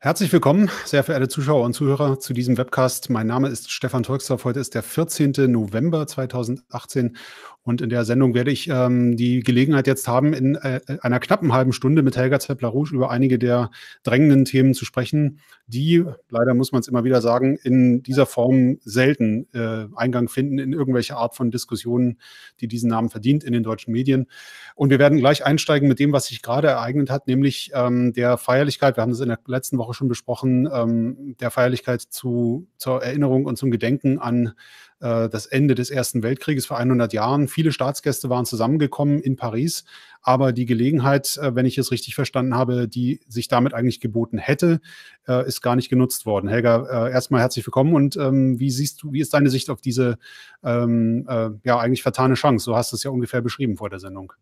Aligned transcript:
Herzlich 0.00 0.32
willkommen, 0.32 0.70
sehr 0.84 1.02
verehrte 1.02 1.28
Zuschauer 1.28 1.64
und 1.64 1.72
Zuhörer, 1.72 2.18
zu 2.18 2.34
diesem 2.34 2.58
Webcast. 2.58 3.08
Mein 3.08 3.26
Name 3.26 3.48
ist 3.48 3.70
Stefan 3.70 4.02
Tolksdorf. 4.02 4.44
Heute 4.44 4.60
ist 4.60 4.74
der 4.74 4.82
14. 4.82 5.32
November 5.50 6.06
2018 6.06 7.16
und 7.64 7.80
in 7.80 7.88
der 7.88 8.04
Sendung 8.04 8.34
werde 8.34 8.50
ich 8.50 8.68
ähm, 8.68 9.16
die 9.16 9.40
Gelegenheit 9.40 9.86
jetzt 9.86 10.06
haben, 10.06 10.34
in 10.34 10.56
äh, 10.56 10.80
einer 11.00 11.18
knappen 11.18 11.54
halben 11.54 11.72
Stunde 11.72 12.02
mit 12.02 12.14
Helga 12.14 12.38
Zeppler-Rouge 12.38 12.94
über 12.94 13.10
einige 13.10 13.38
der 13.38 13.70
drängenden 14.02 14.44
Themen 14.44 14.74
zu 14.74 14.84
sprechen, 14.84 15.40
die, 15.66 16.04
leider 16.28 16.52
muss 16.52 16.72
man 16.72 16.80
es 16.80 16.88
immer 16.88 17.04
wieder 17.04 17.22
sagen, 17.22 17.56
in 17.56 18.02
dieser 18.02 18.26
Form 18.26 18.76
selten 18.84 19.48
äh, 19.54 19.86
Eingang 19.96 20.28
finden 20.28 20.58
in 20.58 20.74
irgendwelche 20.74 21.16
Art 21.16 21.34
von 21.34 21.50
Diskussionen, 21.50 22.18
die 22.60 22.68
diesen 22.68 22.90
Namen 22.90 23.08
verdient 23.08 23.42
in 23.44 23.54
den 23.54 23.62
deutschen 23.62 23.92
Medien. 23.92 24.26
Und 24.74 24.90
wir 24.90 24.98
werden 24.98 25.16
gleich 25.16 25.46
einsteigen 25.46 25.88
mit 25.88 25.98
dem, 25.98 26.12
was 26.12 26.26
sich 26.26 26.42
gerade 26.42 26.68
ereignet 26.68 27.08
hat, 27.08 27.26
nämlich 27.28 27.70
ähm, 27.72 28.12
der 28.12 28.36
Feierlichkeit. 28.36 28.98
Wir 28.98 29.02
haben 29.02 29.12
es 29.12 29.20
in 29.20 29.28
der 29.28 29.38
letzten 29.46 29.78
Woche 29.78 29.93
schon 29.94 30.08
besprochen, 30.08 30.68
ähm, 30.72 31.36
der 31.40 31.50
Feierlichkeit 31.50 32.02
zu, 32.02 32.68
zur 32.76 33.02
Erinnerung 33.02 33.46
und 33.46 33.56
zum 33.56 33.70
Gedenken 33.70 34.18
an 34.18 34.54
äh, 35.00 35.28
das 35.28 35.46
Ende 35.46 35.74
des 35.74 35.90
Ersten 35.90 36.22
Weltkrieges 36.22 36.66
vor 36.66 36.78
100 36.78 37.12
Jahren. 37.12 37.48
Viele 37.48 37.72
Staatsgäste 37.72 38.30
waren 38.30 38.46
zusammengekommen 38.46 39.20
in 39.20 39.36
Paris, 39.36 39.84
aber 40.22 40.52
die 40.52 40.66
Gelegenheit, 40.66 41.36
äh, 41.36 41.54
wenn 41.54 41.66
ich 41.66 41.78
es 41.78 41.90
richtig 41.90 42.14
verstanden 42.14 42.54
habe, 42.54 42.88
die 42.88 43.20
sich 43.28 43.48
damit 43.48 43.74
eigentlich 43.74 44.00
geboten 44.00 44.38
hätte, 44.38 44.80
äh, 45.28 45.46
ist 45.46 45.60
gar 45.60 45.76
nicht 45.76 45.90
genutzt 45.90 46.26
worden. 46.26 46.48
Helga, 46.48 47.08
erstmal 47.08 47.40
herzlich 47.40 47.66
willkommen 47.66 47.94
und 47.94 48.16
ähm, 48.16 48.58
wie 48.58 48.70
siehst 48.70 49.02
du, 49.02 49.12
wie 49.12 49.20
ist 49.20 49.34
deine 49.34 49.50
Sicht 49.50 49.70
auf 49.70 49.80
diese 49.80 50.18
ähm, 50.62 51.26
ja 51.64 51.78
eigentlich 51.78 52.02
vertane 52.02 52.34
Chance? 52.34 52.64
So 52.64 52.76
hast 52.76 52.92
du 52.92 52.96
es 52.96 53.02
ja 53.02 53.10
ungefähr 53.10 53.42
beschrieben 53.42 53.76
vor 53.76 53.90
der 53.90 53.98
Sendung. 53.98 54.32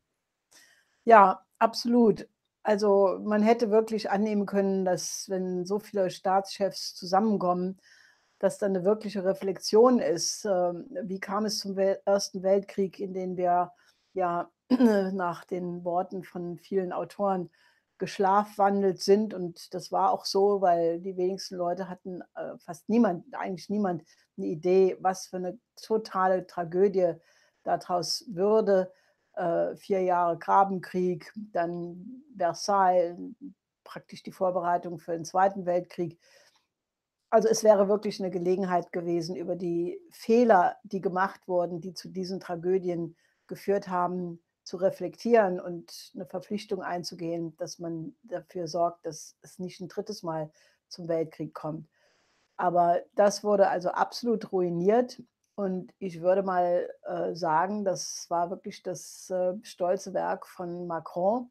Ja, 1.04 1.40
absolut. 1.58 2.26
Also 2.62 3.18
man 3.22 3.42
hätte 3.42 3.70
wirklich 3.70 4.10
annehmen 4.10 4.46
können, 4.46 4.84
dass 4.84 5.28
wenn 5.28 5.66
so 5.66 5.78
viele 5.78 6.10
Staatschefs 6.10 6.94
zusammenkommen, 6.94 7.78
dass 8.38 8.58
da 8.58 8.66
eine 8.66 8.84
wirkliche 8.84 9.24
Reflexion 9.24 10.00
ist. 10.00 10.44
Ähm, 10.44 10.86
wie 11.02 11.20
kam 11.20 11.44
es 11.44 11.58
zum 11.58 11.76
Ersten 11.78 12.42
Weltkrieg, 12.42 12.98
in 12.98 13.14
den 13.14 13.36
wir 13.36 13.72
ja 14.14 14.50
nach 15.12 15.44
den 15.44 15.84
Worten 15.84 16.24
von 16.24 16.58
vielen 16.58 16.92
Autoren 16.92 17.50
geschlafwandelt 17.98 19.00
sind. 19.00 19.32
Und 19.32 19.72
das 19.74 19.92
war 19.92 20.10
auch 20.10 20.24
so, 20.24 20.60
weil 20.60 21.00
die 21.00 21.16
wenigsten 21.16 21.54
Leute 21.54 21.88
hatten, 21.88 22.20
äh, 22.34 22.58
fast 22.58 22.88
niemand, 22.88 23.24
eigentlich 23.32 23.70
niemand, 23.70 24.02
eine 24.36 24.46
Idee, 24.46 24.96
was 25.00 25.28
für 25.28 25.36
eine 25.36 25.58
totale 25.80 26.46
Tragödie 26.46 27.14
daraus 27.62 28.24
würde. 28.26 28.92
Äh, 29.34 29.76
vier 29.76 30.02
Jahre 30.02 30.38
Grabenkrieg, 30.38 31.32
dann 31.34 32.22
Versailles, 32.36 33.16
praktisch 33.82 34.22
die 34.22 34.32
Vorbereitung 34.32 34.98
für 34.98 35.12
den 35.12 35.24
Zweiten 35.24 35.64
Weltkrieg. 35.64 36.18
Also 37.30 37.48
es 37.48 37.64
wäre 37.64 37.88
wirklich 37.88 38.20
eine 38.20 38.30
Gelegenheit 38.30 38.92
gewesen, 38.92 39.34
über 39.36 39.56
die 39.56 39.98
Fehler, 40.10 40.76
die 40.82 41.00
gemacht 41.00 41.48
wurden, 41.48 41.80
die 41.80 41.94
zu 41.94 42.10
diesen 42.10 42.40
Tragödien 42.40 43.16
geführt 43.46 43.88
haben, 43.88 44.42
zu 44.64 44.76
reflektieren 44.76 45.58
und 45.60 46.12
eine 46.14 46.26
Verpflichtung 46.26 46.82
einzugehen, 46.82 47.56
dass 47.56 47.78
man 47.78 48.14
dafür 48.22 48.68
sorgt, 48.68 49.06
dass 49.06 49.36
es 49.40 49.58
nicht 49.58 49.80
ein 49.80 49.88
drittes 49.88 50.22
Mal 50.22 50.52
zum 50.88 51.08
Weltkrieg 51.08 51.54
kommt. 51.54 51.88
Aber 52.56 53.00
das 53.14 53.42
wurde 53.42 53.68
also 53.68 53.88
absolut 53.88 54.52
ruiniert. 54.52 55.22
Und 55.54 55.92
ich 55.98 56.22
würde 56.22 56.42
mal 56.42 56.88
äh, 57.02 57.34
sagen, 57.34 57.84
das 57.84 58.26
war 58.30 58.50
wirklich 58.50 58.82
das 58.82 59.28
äh, 59.30 59.54
stolze 59.62 60.14
Werk 60.14 60.46
von 60.46 60.86
Macron. 60.86 61.50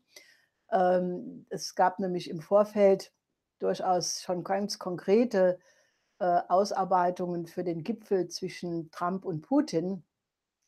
Ähm, 0.72 1.46
es 1.50 1.76
gab 1.76 2.00
nämlich 2.00 2.30
im 2.30 2.42
Vorfeld 2.42 3.14
durchaus 3.60 4.22
schon 4.22 4.44
ganz 4.44 4.80
konkrete 4.80 5.60
äh, 6.20 6.42
Ausarbeitungen 6.48 7.46
für 7.46 7.64
den 7.64 7.84
Gipfel 7.84 8.28
zwischen 8.28 8.90
Trump 8.92 9.24
und 9.26 9.42
Putin. 9.42 10.04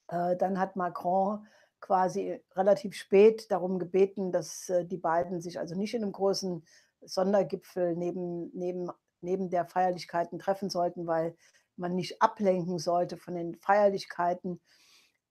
Äh, 0.09 0.35
dann 0.37 0.59
hat 0.59 0.75
Macron 0.75 1.45
quasi 1.79 2.41
relativ 2.55 2.95
spät 2.95 3.51
darum 3.51 3.79
gebeten, 3.79 4.31
dass 4.31 4.69
äh, 4.69 4.85
die 4.85 4.97
beiden 4.97 5.41
sich 5.41 5.59
also 5.59 5.75
nicht 5.75 5.93
in 5.95 6.03
einem 6.03 6.11
großen 6.11 6.63
Sondergipfel 7.01 7.95
neben, 7.95 8.51
neben, 8.53 8.89
neben 9.21 9.49
der 9.49 9.65
Feierlichkeiten 9.65 10.39
treffen 10.39 10.69
sollten, 10.69 11.07
weil 11.07 11.35
man 11.75 11.95
nicht 11.95 12.21
ablenken 12.21 12.79
sollte 12.79 13.17
von 13.17 13.35
den 13.35 13.55
Feierlichkeiten 13.55 14.59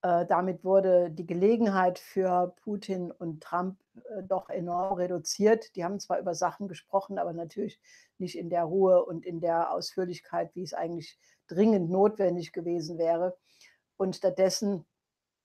äh, 0.02 0.26
damit 0.26 0.64
wurde 0.64 1.10
die 1.10 1.26
Gelegenheit 1.26 2.00
für 2.00 2.54
Putin 2.62 3.12
und 3.12 3.40
Trump 3.40 3.78
äh, 3.94 4.22
doch 4.24 4.48
enorm 4.50 4.94
reduziert. 4.94 5.76
Die 5.76 5.84
haben 5.84 6.00
zwar 6.00 6.18
über 6.18 6.34
Sachen 6.34 6.66
gesprochen, 6.66 7.18
aber 7.18 7.32
natürlich 7.32 7.80
nicht 8.18 8.36
in 8.36 8.50
der 8.50 8.64
Ruhe 8.64 9.04
und 9.04 9.24
in 9.24 9.40
der 9.40 9.72
Ausführlichkeit, 9.72 10.50
wie 10.54 10.64
es 10.64 10.74
eigentlich 10.74 11.18
dringend 11.46 11.88
notwendig 11.88 12.52
gewesen 12.52 12.98
wäre. 12.98 13.36
Und 13.96 14.16
stattdessen 14.16 14.84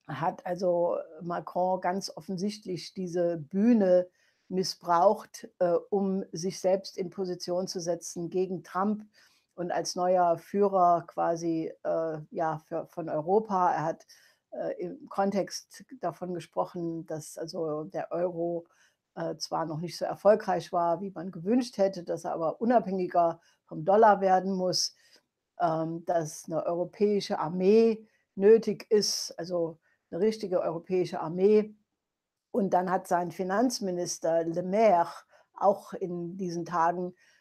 hat 0.08 0.44
also 0.46 0.98
Macron 1.22 1.80
ganz 1.80 2.12
offensichtlich 2.16 2.96
diese 2.96 3.38
Bühne 3.38 4.08
missbraucht, 4.50 5.50
äh, 5.60 5.74
um 5.92 6.26
sich 6.32 6.60
selbst 6.60 6.98
in 6.98 7.12
Position 7.12 7.68
zu 7.68 7.80
setzen 7.80 8.32
gegen 8.32 8.64
Trump 8.64 9.06
und 9.58 9.72
als 9.72 9.96
neuer 9.96 10.38
Führer 10.38 11.04
quasi 11.08 11.74
äh, 11.84 12.18
ja, 12.30 12.60
für, 12.68 12.86
von 12.86 13.10
Europa. 13.10 13.72
Er 13.74 13.84
hat 13.84 14.06
äh, 14.52 14.74
im 14.80 15.10
Kontext 15.10 15.84
davon 16.00 16.36
gesprochen, 16.36 17.08
dass 17.08 17.40
also 17.40 17.86
der 17.86 18.12
Euro 18.12 18.68
äh, 19.16 19.36
zwar 19.38 19.66
noch 19.66 19.80
nicht 19.80 19.98
so 19.98 20.06
erfolgreich 20.06 20.72
war, 20.72 21.02
wie 21.02 21.10
man 21.10 21.32
gewünscht 21.32 21.80
hätte, 21.80 22.04
dass 22.04 22.24
er 22.24 22.34
aber 22.34 22.62
unabhängiger 22.62 23.40
vom 23.66 23.84
Dollar 23.84 24.22
werden 24.22 24.54
muss, 24.54 24.96
ähm, 25.60 26.06
dass 26.06 26.46
eine 26.46 26.64
europäische 26.64 27.40
Armee 27.40 28.08
nötig 28.36 28.86
ist, 28.92 29.34
also 29.40 29.80
eine 30.12 30.20
richtige 30.22 30.62
europäische 30.62 31.20
Armee. 31.20 31.76
Und 32.52 32.76
dann 32.76 32.92
hat 32.92 33.08
sein 33.08 33.32
Finanzminister 33.32 34.44
Le 34.44 34.62
Maire 34.62 35.10
auch 35.56 35.94
in 35.94 36.38
diesen 36.38 36.64
Tagen 36.64 37.16
äh, 37.16 37.37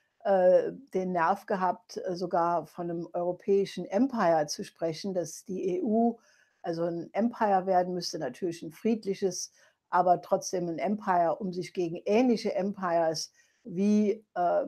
den 0.92 1.12
Nerv 1.12 1.46
gehabt, 1.46 2.00
äh, 2.04 2.16
sogar 2.16 2.66
von 2.66 2.90
einem 2.90 3.08
europäischen 3.12 3.84
Empire 3.84 4.46
zu 4.46 4.64
sprechen, 4.64 5.14
dass 5.14 5.44
die 5.44 5.82
EU 5.82 6.14
also 6.66 6.82
ein 6.82 7.10
Empire 7.12 7.66
werden 7.66 7.94
müsste 7.94 8.18
natürlich 8.18 8.60
ein 8.62 8.72
friedliches, 8.72 9.52
aber 9.88 10.20
trotzdem 10.20 10.68
ein 10.68 10.80
Empire, 10.80 11.36
um 11.36 11.52
sich 11.52 11.72
gegen 11.72 12.02
ähnliche 12.04 12.56
Empires 12.56 13.32
wie 13.62 14.24
äh, 14.34 14.64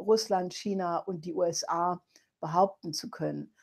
Russland, 0.00 0.52
China 0.52 0.98
und 0.98 1.24
die 1.24 1.32
USA 1.32 2.02
behaupten 2.40 2.92
zu 2.92 3.10
können. 3.10 3.54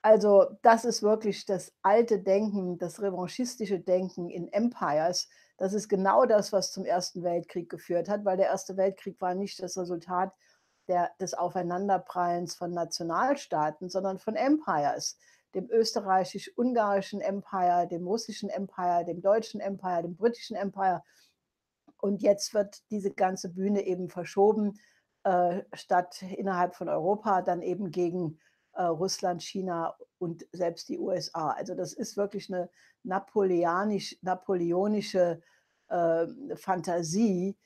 Also 0.00 0.56
das 0.62 0.86
ist 0.86 1.02
wirklich 1.02 1.44
das 1.44 1.74
alte 1.82 2.18
Denken, 2.18 2.78
das 2.78 3.02
revanchistische 3.02 3.78
Denken 3.78 4.30
in 4.30 4.50
Empires. 4.50 5.28
Das 5.58 5.74
ist 5.74 5.90
genau 5.90 6.24
das, 6.24 6.50
was 6.50 6.72
zum 6.72 6.86
Ersten 6.86 7.22
Weltkrieg 7.22 7.68
geführt 7.68 8.08
hat, 8.08 8.24
weil 8.24 8.38
der 8.38 8.46
Erste 8.46 8.78
Weltkrieg 8.78 9.20
war 9.20 9.34
nicht 9.34 9.62
das 9.62 9.76
Resultat 9.76 10.32
der, 10.88 11.10
des 11.20 11.34
Aufeinanderprallens 11.34 12.54
von 12.54 12.72
Nationalstaaten, 12.72 13.88
sondern 13.88 14.18
von 14.18 14.36
Empires 14.36 15.18
dem 15.54 15.68
österreichisch-ungarischen 15.70 17.20
Empire, 17.20 17.86
dem 17.86 18.06
russischen 18.06 18.48
Empire, 18.48 19.04
dem 19.04 19.20
deutschen 19.20 19.60
Empire, 19.60 20.02
dem 20.02 20.16
britischen 20.16 20.56
Empire. 20.56 21.02
Und 21.98 22.22
jetzt 22.22 22.54
wird 22.54 22.82
diese 22.90 23.12
ganze 23.12 23.50
Bühne 23.50 23.82
eben 23.82 24.08
verschoben, 24.08 24.78
äh, 25.24 25.62
statt 25.74 26.22
innerhalb 26.22 26.74
von 26.74 26.88
Europa 26.88 27.42
dann 27.42 27.62
eben 27.62 27.90
gegen 27.90 28.38
äh, 28.72 28.82
Russland, 28.82 29.42
China 29.42 29.94
und 30.18 30.46
selbst 30.52 30.88
die 30.88 30.98
USA. 30.98 31.50
Also 31.50 31.74
das 31.74 31.92
ist 31.92 32.16
wirklich 32.16 32.52
eine 32.52 32.70
napoleonisch, 33.04 34.16
napoleonische 34.22 35.42
äh, 35.88 36.26
Fantasie, 36.56 37.56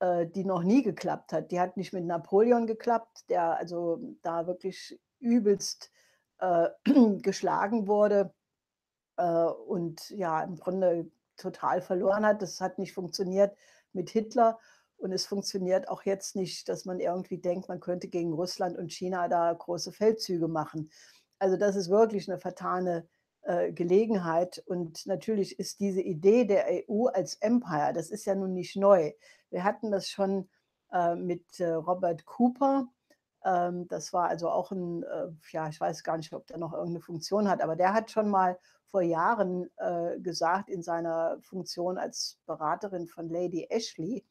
äh, 0.00 0.26
die 0.26 0.44
noch 0.44 0.62
nie 0.62 0.82
geklappt 0.82 1.32
hat. 1.32 1.50
Die 1.50 1.60
hat 1.60 1.76
nicht 1.76 1.92
mit 1.92 2.04
Napoleon 2.04 2.66
geklappt, 2.66 3.28
der 3.28 3.56
also 3.56 4.00
da 4.22 4.46
wirklich 4.46 4.98
übelst 5.20 5.90
äh, 6.38 6.68
geschlagen 7.22 7.86
wurde 7.86 8.32
äh, 9.16 9.44
und 9.44 10.10
ja, 10.10 10.42
im 10.42 10.56
Grunde 10.56 11.10
total 11.36 11.80
verloren 11.80 12.26
hat. 12.26 12.42
Das 12.42 12.60
hat 12.60 12.78
nicht 12.78 12.92
funktioniert 12.92 13.56
mit 13.92 14.10
Hitler. 14.10 14.58
Und 14.98 15.12
es 15.12 15.26
funktioniert 15.26 15.88
auch 15.88 16.02
jetzt 16.04 16.36
nicht, 16.36 16.68
dass 16.68 16.86
man 16.86 17.00
irgendwie 17.00 17.38
denkt, 17.38 17.68
man 17.68 17.80
könnte 17.80 18.08
gegen 18.08 18.32
Russland 18.32 18.78
und 18.78 18.92
China 18.92 19.28
da 19.28 19.52
große 19.52 19.92
Feldzüge 19.92 20.48
machen. 20.48 20.90
Also 21.38 21.58
das 21.58 21.76
ist 21.76 21.90
wirklich 21.90 22.30
eine 22.30 22.38
vertane 22.38 23.06
Gelegenheit. 23.72 24.62
Und 24.66 25.06
natürlich 25.06 25.58
ist 25.58 25.80
diese 25.80 26.00
Idee 26.00 26.44
der 26.44 26.66
EU 26.88 27.06
als 27.06 27.36
Empire, 27.36 27.92
das 27.94 28.10
ist 28.10 28.24
ja 28.24 28.34
nun 28.34 28.52
nicht 28.52 28.76
neu. 28.76 29.12
Wir 29.50 29.64
hatten 29.64 29.90
das 29.90 30.08
schon 30.08 30.48
äh, 30.92 31.14
mit 31.14 31.60
äh, 31.60 31.72
Robert 31.72 32.24
Cooper, 32.26 32.88
ähm, 33.46 33.86
das 33.88 34.12
war 34.12 34.28
also 34.28 34.50
auch 34.50 34.72
ein, 34.72 35.04
äh, 35.04 35.28
ja, 35.52 35.68
ich 35.68 35.80
weiß 35.80 36.02
gar 36.02 36.16
nicht, 36.16 36.32
ob 36.32 36.46
der 36.48 36.58
noch 36.58 36.72
irgendeine 36.72 37.00
Funktion 37.00 37.48
hat, 37.48 37.62
aber 37.62 37.76
der 37.76 37.94
hat 37.94 38.10
schon 38.10 38.28
mal 38.28 38.58
vor 38.86 39.02
Jahren 39.02 39.70
äh, 39.76 40.18
gesagt 40.18 40.68
in 40.68 40.82
seiner 40.82 41.38
Funktion 41.42 41.96
als 41.96 42.40
Beraterin 42.46 43.06
von 43.06 43.28
Lady 43.28 43.66
Ashley, 43.70 44.24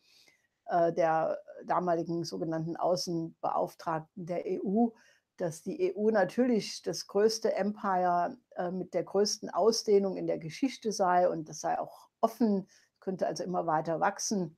äh, 0.65 0.91
der 0.91 1.39
damaligen 1.65 2.25
sogenannten 2.25 2.75
Außenbeauftragten 2.75 4.25
der 4.25 4.44
EU, 4.45 4.89
dass 5.38 5.62
die 5.62 5.96
EU 5.96 6.12
natürlich 6.12 6.82
das 6.82 7.08
größte 7.08 7.54
Empire 7.54 8.38
äh, 8.56 8.72
mit 8.72 8.94
der 8.94 9.04
größten 9.04 9.50
Ausdehnung 9.50 10.18
in 10.18 10.28
der 10.28 10.38
Geschichte 10.38 10.92
sei 10.92 11.30
und 11.30 11.50
das 11.50 11.62
sei 11.62 11.80
auch 11.80 12.10
offen, 12.22 12.68
könnte 13.00 13.28
also 13.28 13.44
immer 13.44 13.68
weiter 13.68 14.00
wachsen. 14.00 14.58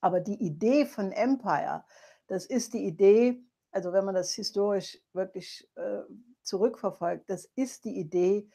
Aber 0.00 0.20
die 0.20 0.42
Idee 0.42 0.86
von 0.86 1.12
Empire, 1.12 1.84
das 2.26 2.46
ist 2.46 2.74
die 2.74 2.84
Idee, 2.84 3.42
also 3.70 3.92
wenn 3.92 4.04
man 4.04 4.14
das 4.14 4.32
historisch 4.32 5.00
wirklich 5.12 5.68
äh, 5.76 6.02
zurückverfolgt, 6.42 7.28
das 7.30 7.46
ist 7.56 7.84
die 7.84 7.98
Idee 7.98 8.48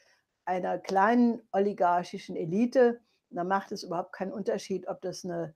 einer 0.44 0.78
kleinen 0.78 1.42
oligarchischen 1.52 2.36
Elite. 2.36 3.00
Da 3.30 3.44
macht 3.44 3.72
es 3.72 3.82
überhaupt 3.82 4.12
keinen 4.12 4.32
Unterschied, 4.32 4.88
ob 4.88 5.02
das 5.02 5.24
eine 5.24 5.54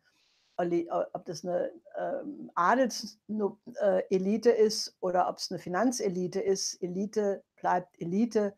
ob 0.57 1.25
das 1.25 1.45
eine 1.45 1.73
ähm, 1.99 2.51
Adelselite 2.55 4.51
ist 4.51 4.97
oder 5.01 5.29
ob 5.29 5.39
es 5.39 5.51
eine 5.51 5.59
Finanzelite 5.59 6.41
ist. 6.41 6.81
Elite 6.83 7.43
bleibt 7.57 8.01
Elite. 8.01 8.55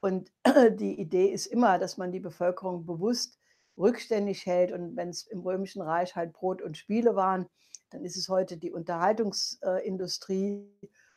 Und 0.00 0.32
die 0.78 1.00
Idee 1.00 1.26
ist 1.26 1.46
immer, 1.46 1.78
dass 1.78 1.96
man 1.96 2.12
die 2.12 2.20
Bevölkerung 2.20 2.86
bewusst 2.86 3.38
rückständig 3.76 4.46
hält. 4.46 4.72
Und 4.72 4.96
wenn 4.96 5.08
es 5.08 5.24
im 5.24 5.40
Römischen 5.40 5.82
Reich 5.82 6.14
halt 6.16 6.32
Brot 6.32 6.62
und 6.62 6.76
Spiele 6.76 7.16
waren, 7.16 7.46
dann 7.90 8.04
ist 8.04 8.16
es 8.16 8.28
heute 8.28 8.56
die 8.56 8.70
Unterhaltungsindustrie 8.72 10.68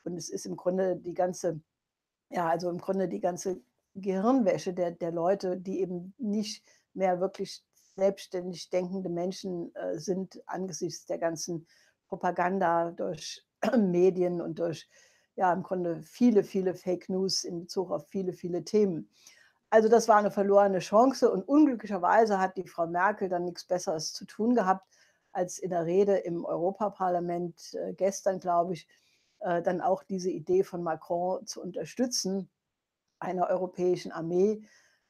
und 0.04 0.18
es 0.18 0.30
ist 0.30 0.46
im 0.46 0.56
Grunde 0.56 0.98
die 0.98 1.14
ganze, 1.14 1.62
ja, 2.30 2.50
also 2.50 2.70
im 2.70 2.80
Grunde 2.80 3.08
die 3.08 3.20
ganze 3.20 3.62
Gehirnwäsche 3.96 4.74
der, 4.74 4.92
der 4.92 5.12
Leute, 5.12 5.58
die 5.58 5.80
eben 5.80 6.14
nicht 6.18 6.64
mehr 6.94 7.20
wirklich 7.20 7.64
selbstständig 7.96 8.70
denkende 8.70 9.10
Menschen 9.10 9.74
äh, 9.76 9.98
sind 10.00 10.42
angesichts 10.48 11.06
der 11.06 11.18
ganzen 11.18 11.68
Propaganda 12.08 12.92
durch 12.92 13.46
Medien 13.78 14.42
und 14.42 14.60
durch 14.60 14.90
ja 15.36 15.52
im 15.52 15.64
Grunde 15.64 16.02
viele, 16.02 16.44
viele 16.44 16.74
Fake 16.76 17.10
News 17.10 17.44
in 17.44 17.62
Bezug 17.62 17.92
auf 17.92 18.08
viele, 18.10 18.34
viele 18.34 18.64
Themen. 18.64 19.10
Also 19.70 19.90
das 19.90 20.08
war 20.08 20.18
eine 20.18 20.30
verlorene 20.30 20.80
Chance 20.80 21.32
und 21.32 21.48
unglücklicherweise 21.48 22.40
hat 22.40 22.58
die 22.58 22.68
Frau 22.68 22.86
Merkel 22.86 23.30
dann 23.30 23.46
nichts 23.46 23.66
Besseres 23.66 24.14
zu 24.14 24.26
tun 24.26 24.54
gehabt, 24.54 24.88
als 25.32 25.58
in 25.58 25.72
der 25.72 25.86
Rede 25.86 26.18
im 26.18 26.46
Europaparlament 26.46 27.74
äh, 27.74 27.94
gestern, 27.94 28.40
glaube 28.40 28.74
ich, 28.74 28.88
äh, 29.40 29.64
dann 29.64 29.82
auch 29.82 30.04
diese 30.04 30.30
Idee 30.30 30.64
von 30.64 30.84
Macron 30.84 31.46
zu 31.48 31.62
unterstützen, 31.62 32.52
einer 33.20 33.48
europäischen 33.50 34.12
Armee, 34.12 34.64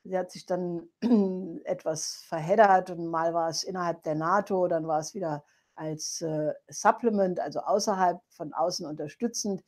Sie 0.04 0.18
hat 0.18 0.32
sich 0.32 0.46
dann 0.46 0.90
etwas 1.64 2.24
verheddert 2.28 2.90
und 2.90 3.08
mal 3.08 3.34
war 3.34 3.50
es 3.50 3.64
innerhalb 3.64 4.04
der 4.04 4.16
NATO, 4.16 4.68
dann 4.68 4.88
war 4.88 5.00
es 5.00 5.14
wieder 5.14 5.44
als 5.76 6.22
äh, 6.22 6.54
Supplement, 6.68 7.40
also 7.40 7.62
außerhalb 7.62 8.22
von 8.30 8.54
außen 8.54 8.86
unterstützend. 8.86 9.64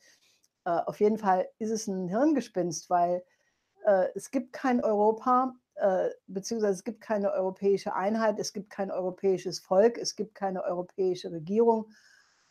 Äh, 0.64 0.70
auf 0.70 1.00
jeden 1.00 1.18
Fall 1.18 1.48
ist 1.58 1.70
es 1.70 1.86
ein 1.86 2.08
Hirngespinst, 2.08 2.90
weil 2.90 3.24
äh, 3.86 4.08
es 4.14 4.30
gibt 4.30 4.52
kein 4.52 4.84
Europa, 4.84 5.54
äh, 5.76 6.10
beziehungsweise 6.26 6.74
es 6.74 6.84
gibt 6.84 7.00
keine 7.00 7.32
europäische 7.32 7.94
Einheit, 7.94 8.38
es 8.38 8.52
gibt 8.52 8.70
kein 8.70 8.90
europäisches 8.90 9.58
Volk, 9.60 9.98
es 9.98 10.16
gibt 10.16 10.34
keine 10.34 10.64
europäische 10.64 11.32
Regierung 11.32 11.90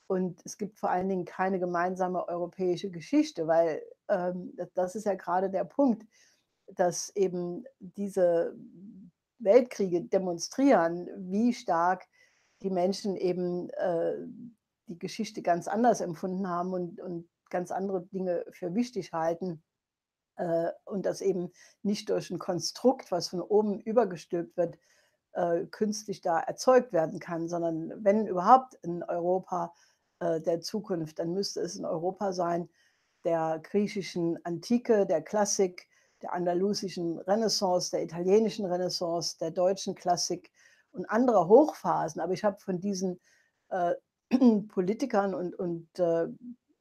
und 0.07 0.41
es 0.45 0.57
gibt 0.57 0.79
vor 0.79 0.89
allen 0.89 1.09
Dingen 1.09 1.25
keine 1.25 1.59
gemeinsame 1.59 2.27
europäische 2.27 2.89
Geschichte, 2.89 3.47
weil 3.47 3.81
ähm, 4.09 4.55
das 4.73 4.95
ist 4.95 5.05
ja 5.05 5.15
gerade 5.15 5.49
der 5.49 5.63
Punkt 5.65 6.05
dass 6.67 7.15
eben 7.15 7.65
diese 7.79 8.55
Weltkriege 9.39 10.01
demonstrieren, 10.01 11.09
wie 11.17 11.53
stark 11.53 12.05
die 12.61 12.69
Menschen 12.69 13.15
eben 13.15 13.69
äh, 13.71 14.15
die 14.87 14.97
Geschichte 14.97 15.41
ganz 15.41 15.67
anders 15.67 16.01
empfunden 16.01 16.47
haben 16.47 16.73
und, 16.73 16.99
und 17.01 17.29
ganz 17.49 17.71
andere 17.71 18.05
Dinge 18.07 18.45
für 18.51 18.73
wichtig 18.73 19.13
halten. 19.13 19.63
Äh, 20.37 20.71
und 20.85 21.05
das 21.05 21.21
eben 21.21 21.51
nicht 21.83 22.09
durch 22.09 22.29
ein 22.29 22.39
Konstrukt, 22.39 23.11
was 23.11 23.29
von 23.29 23.41
oben 23.41 23.79
übergestülpt 23.79 24.57
wird, 24.57 24.77
äh, 25.33 25.65
künstlich 25.65 26.21
da 26.21 26.39
erzeugt 26.39 26.93
werden 26.93 27.19
kann, 27.19 27.47
sondern 27.47 28.03
wenn 28.03 28.27
überhaupt 28.27 28.75
in 28.83 29.03
Europa 29.03 29.73
äh, 30.19 30.41
der 30.41 30.61
Zukunft, 30.61 31.19
dann 31.19 31.33
müsste 31.33 31.61
es 31.61 31.77
ein 31.77 31.85
Europa 31.85 32.31
sein 32.31 32.69
der 33.23 33.59
griechischen 33.63 34.43
Antike, 34.45 35.05
der 35.05 35.21
Klassik, 35.21 35.87
der 36.25 36.33
andalusischen 36.33 37.19
Renaissance, 37.19 37.91
der 37.91 38.03
italienischen 38.03 38.65
Renaissance, 38.65 39.37
der 39.39 39.51
deutschen 39.51 39.93
Klassik 39.93 40.51
und 40.91 41.07
anderer 41.07 41.47
Hochphasen. 41.47 42.19
Aber 42.19 42.33
ich 42.33 42.43
habe 42.43 42.59
von 42.59 42.79
diesen 42.79 43.21
äh, 43.69 43.93
Politikern 44.69 45.35
und, 45.35 45.53
und 45.53 45.87
äh, 45.99 46.27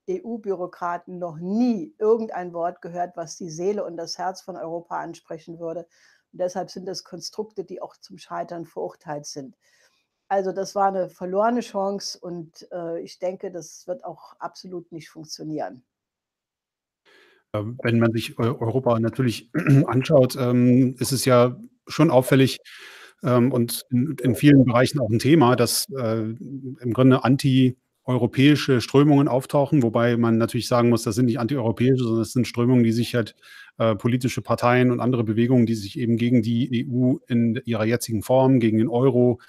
EU-Bürokraten 0.09 1.19
noch 1.19 1.37
nie 1.37 1.95
irgendein 1.99 2.55
Wort 2.55 2.81
gehört, 2.81 3.17
was 3.19 3.37
die 3.37 3.51
Seele 3.51 3.85
und 3.85 3.99
das 3.99 4.17
Herz 4.17 4.41
von 4.41 4.57
Europa 4.57 4.99
ansprechen 4.99 5.59
würde. 5.59 5.81
Und 6.33 6.41
deshalb 6.41 6.71
sind 6.71 6.87
das 6.87 7.05
Konstrukte, 7.05 7.65
die 7.65 7.83
auch 7.83 7.97
zum 7.99 8.17
Scheitern 8.17 8.65
verurteilt 8.65 9.27
sind. 9.27 9.57
Also 10.29 10.53
das 10.53 10.75
war 10.75 10.89
eine 10.89 11.11
verlorene 11.11 11.61
Chance 11.61 12.19
und 12.19 12.67
äh, 12.73 13.01
ich 13.01 13.19
denke, 13.19 13.51
das 13.51 13.87
wird 13.87 14.05
auch 14.05 14.35
absolut 14.39 14.91
nicht 14.91 15.11
funktionieren. 15.11 15.85
Ähm, 17.55 17.79
wenn 17.83 17.99
man 17.99 18.13
sich 18.13 18.39
Europa 18.39 18.99
natürlich 18.99 19.51
anschaut, 19.87 20.37
ähm, 20.39 20.97
ist 20.99 21.13
es 21.13 21.25
ja 21.25 21.57
schon 21.87 22.11
auffällig 22.11 22.59
ähm, 23.23 23.53
und 23.53 23.85
in, 23.91 24.35
vielen 24.35 24.65
Bereichen 24.65 25.01
auch 25.01 25.11
ein 25.11 25.19
Thema, 25.19 25.57
dass 25.57 25.87
äh, 25.97 26.21
im 26.21 26.93
Grunde 26.93 27.25
anti-europäische 27.25 28.81
Strömungen 28.81 29.29
auftauchen, 29.29 29.83
wobei 29.83 30.17
man 30.17 30.37
natürlich 30.37 30.69
sagen 30.69 30.91
muss, 30.91 31.05
das 31.05 31.15
sind 31.15 31.27
nicht 31.27 31.39
anti-europäische, 31.39 32.03
sondern 32.03 32.21
das 32.21 32.33
sind 32.33 32.49
Strömungen, 32.49 32.85
die 32.85 32.93
sich 32.93 33.15
halt 33.15 33.37
äh, 33.79 33.95
politische 33.95 34.43
Parteien 34.43 34.91
und 34.91 35.01
andere 35.01 35.25
Bewegungen, 35.25 35.67
die 35.67 35.75
sich 35.75 35.99
eben 35.99 36.17
gegen 36.17 36.43
die 36.43 36.87
EU 36.89 37.17
in 37.29 37.61
ihrer 37.65 37.85
jetzigen 37.85 38.23
Form, 38.23 38.61
gegen 38.61 38.79
den 38.79 38.89
Euro 38.89 39.41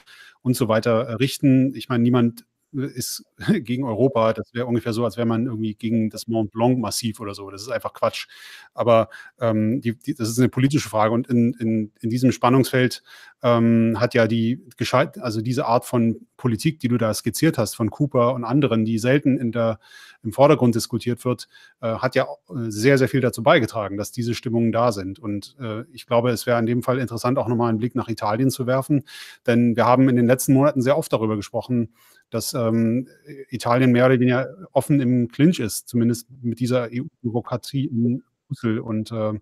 und 0.41 0.55
so 0.55 0.67
weiter 0.67 1.03
äh, 1.07 1.13
richten. 1.13 1.73
Ich 1.75 1.89
meine, 1.89 2.03
niemand 2.03 2.45
ist 2.75 3.23
gegen 3.61 3.83
Europa. 3.83 4.33
Das 4.33 4.53
wäre 4.53 4.65
ungefähr 4.65 4.93
so, 4.93 5.05
als 5.05 5.17
wäre 5.17 5.27
man 5.27 5.45
irgendwie 5.45 5.75
gegen 5.75 6.09
das 6.09 6.27
Mont 6.27 6.51
Blanc-Massiv 6.51 7.19
oder 7.19 7.33
so. 7.33 7.49
Das 7.49 7.61
ist 7.61 7.69
einfach 7.69 7.93
Quatsch. 7.93 8.27
Aber 8.73 9.09
ähm, 9.39 9.81
die, 9.81 9.97
die, 9.97 10.15
das 10.15 10.29
ist 10.29 10.39
eine 10.39 10.49
politische 10.49 10.89
Frage. 10.89 11.13
Und 11.13 11.27
in, 11.27 11.53
in, 11.53 11.91
in 12.01 12.09
diesem 12.09 12.31
Spannungsfeld 12.31 13.03
ähm, 13.43 13.97
hat 13.99 14.13
ja 14.13 14.27
die 14.27 14.63
gescheit, 14.77 15.19
also 15.19 15.41
diese 15.41 15.65
Art 15.65 15.85
von 15.85 16.27
Politik, 16.37 16.79
die 16.79 16.87
du 16.87 16.97
da 16.97 17.13
skizziert 17.13 17.57
hast, 17.57 17.75
von 17.75 17.89
Cooper 17.89 18.33
und 18.33 18.43
anderen, 18.43 18.85
die 18.85 18.97
selten 18.97 19.37
in 19.37 19.51
der, 19.51 19.79
im 20.23 20.33
Vordergrund 20.33 20.75
diskutiert 20.75 21.23
wird, 21.25 21.47
äh, 21.81 21.95
hat 21.95 22.15
ja 22.15 22.23
äh, 22.23 22.69
sehr, 22.69 22.97
sehr 22.97 23.07
viel 23.07 23.21
dazu 23.21 23.43
beigetragen, 23.43 23.97
dass 23.97 24.11
diese 24.11 24.33
Stimmungen 24.33 24.71
da 24.71 24.91
sind. 24.91 25.19
Und 25.19 25.55
äh, 25.59 25.83
ich 25.91 26.07
glaube, 26.07 26.31
es 26.31 26.45
wäre 26.45 26.59
in 26.59 26.65
dem 26.65 26.83
Fall 26.83 26.99
interessant, 26.99 27.37
auch 27.37 27.47
nochmal 27.47 27.69
einen 27.69 27.77
Blick 27.77 27.95
nach 27.95 28.09
Italien 28.09 28.49
zu 28.49 28.65
werfen. 28.65 29.03
Denn 29.45 29.75
wir 29.75 29.85
haben 29.85 30.09
in 30.09 30.15
den 30.15 30.27
letzten 30.27 30.53
Monaten 30.53 30.81
sehr 30.81 30.97
oft 30.97 31.13
darüber 31.13 31.35
gesprochen, 31.35 31.93
dass 32.29 32.53
ähm, 32.53 33.07
Italien 33.49 33.91
mehr 33.91 34.05
oder 34.05 34.19
weniger 34.19 34.67
offen 34.71 34.99
im 34.99 35.27
Clinch 35.29 35.59
ist, 35.59 35.87
zumindest 35.87 36.27
mit 36.41 36.59
dieser 36.59 36.89
EU-Bürokratie 36.91 37.85
in 37.85 38.23
Brüssel. 38.47 38.79
Und 38.79 39.11
äh, 39.11 39.33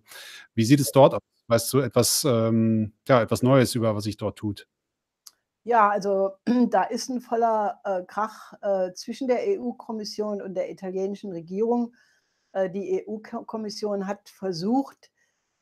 wie 0.54 0.64
sieht 0.64 0.80
es 0.80 0.92
dort 0.92 1.14
aus? 1.14 1.20
Weißt 1.46 1.72
du 1.72 1.80
etwas, 1.80 2.24
ähm, 2.24 2.92
ja, 3.06 3.20
etwas 3.20 3.42
Neues 3.42 3.74
über 3.74 3.94
was 3.94 4.04
sich 4.04 4.16
dort 4.16 4.38
tut? 4.38 4.66
Ja, 5.64 5.88
also 5.88 6.32
da 6.70 6.84
ist 6.84 7.08
ein 7.08 7.20
voller 7.20 7.80
äh, 7.84 8.02
Krach 8.06 8.52
äh, 8.62 8.92
zwischen 8.92 9.28
der 9.28 9.40
EU-Kommission 9.40 10.42
und 10.42 10.54
der 10.54 10.70
italienischen 10.70 11.32
Regierung. 11.32 11.94
Äh, 12.52 12.70
die 12.70 13.04
EU-Kommission 13.06 14.06
hat 14.06 14.28
versucht, 14.28 15.10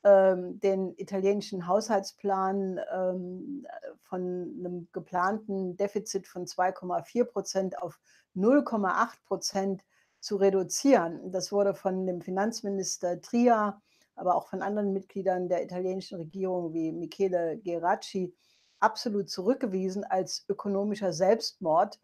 den 0.04 0.94
italienischen 0.96 1.68
Haushaltsplan 1.68 2.80
ähm, 2.92 3.66
von 4.02 4.20
einem 4.20 4.88
geplanten 4.92 5.76
Defizit 5.76 6.26
von 6.26 6.44
2,4 6.44 7.24
Prozent 7.24 7.80
auf 7.80 8.00
0,8 8.34 9.10
Prozent 9.26 9.84
zu 10.18 10.36
reduzieren. 10.36 11.30
Das 11.30 11.52
wurde 11.52 11.74
von 11.74 12.06
dem 12.06 12.20
Finanzminister 12.20 13.20
Tria, 13.20 13.80
aber 14.14 14.36
auch 14.36 14.48
von 14.48 14.62
anderen 14.62 14.92
Mitgliedern 14.92 15.48
der 15.48 15.62
italienischen 15.62 16.16
Regierung 16.16 16.72
wie 16.72 16.92
Michele 16.92 17.58
Geracci 17.58 18.34
absolut 18.80 19.30
zurückgewiesen 19.30 20.04
als 20.04 20.44
ökonomischer 20.48 21.12
Selbstmord. 21.12 22.00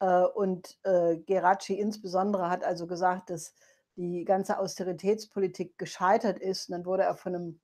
Äh, 0.00 0.24
und 0.24 0.78
äh, 0.84 1.16
Geracci 1.18 1.74
insbesondere 1.74 2.50
hat 2.50 2.64
also 2.64 2.86
gesagt, 2.86 3.30
dass 3.30 3.54
die 3.96 4.24
ganze 4.24 4.58
Austeritätspolitik 4.58 5.78
gescheitert 5.78 6.38
ist. 6.38 6.68
Und 6.68 6.72
dann 6.72 6.86
wurde 6.86 7.04
er 7.04 7.14
von 7.14 7.34
einem 7.34 7.60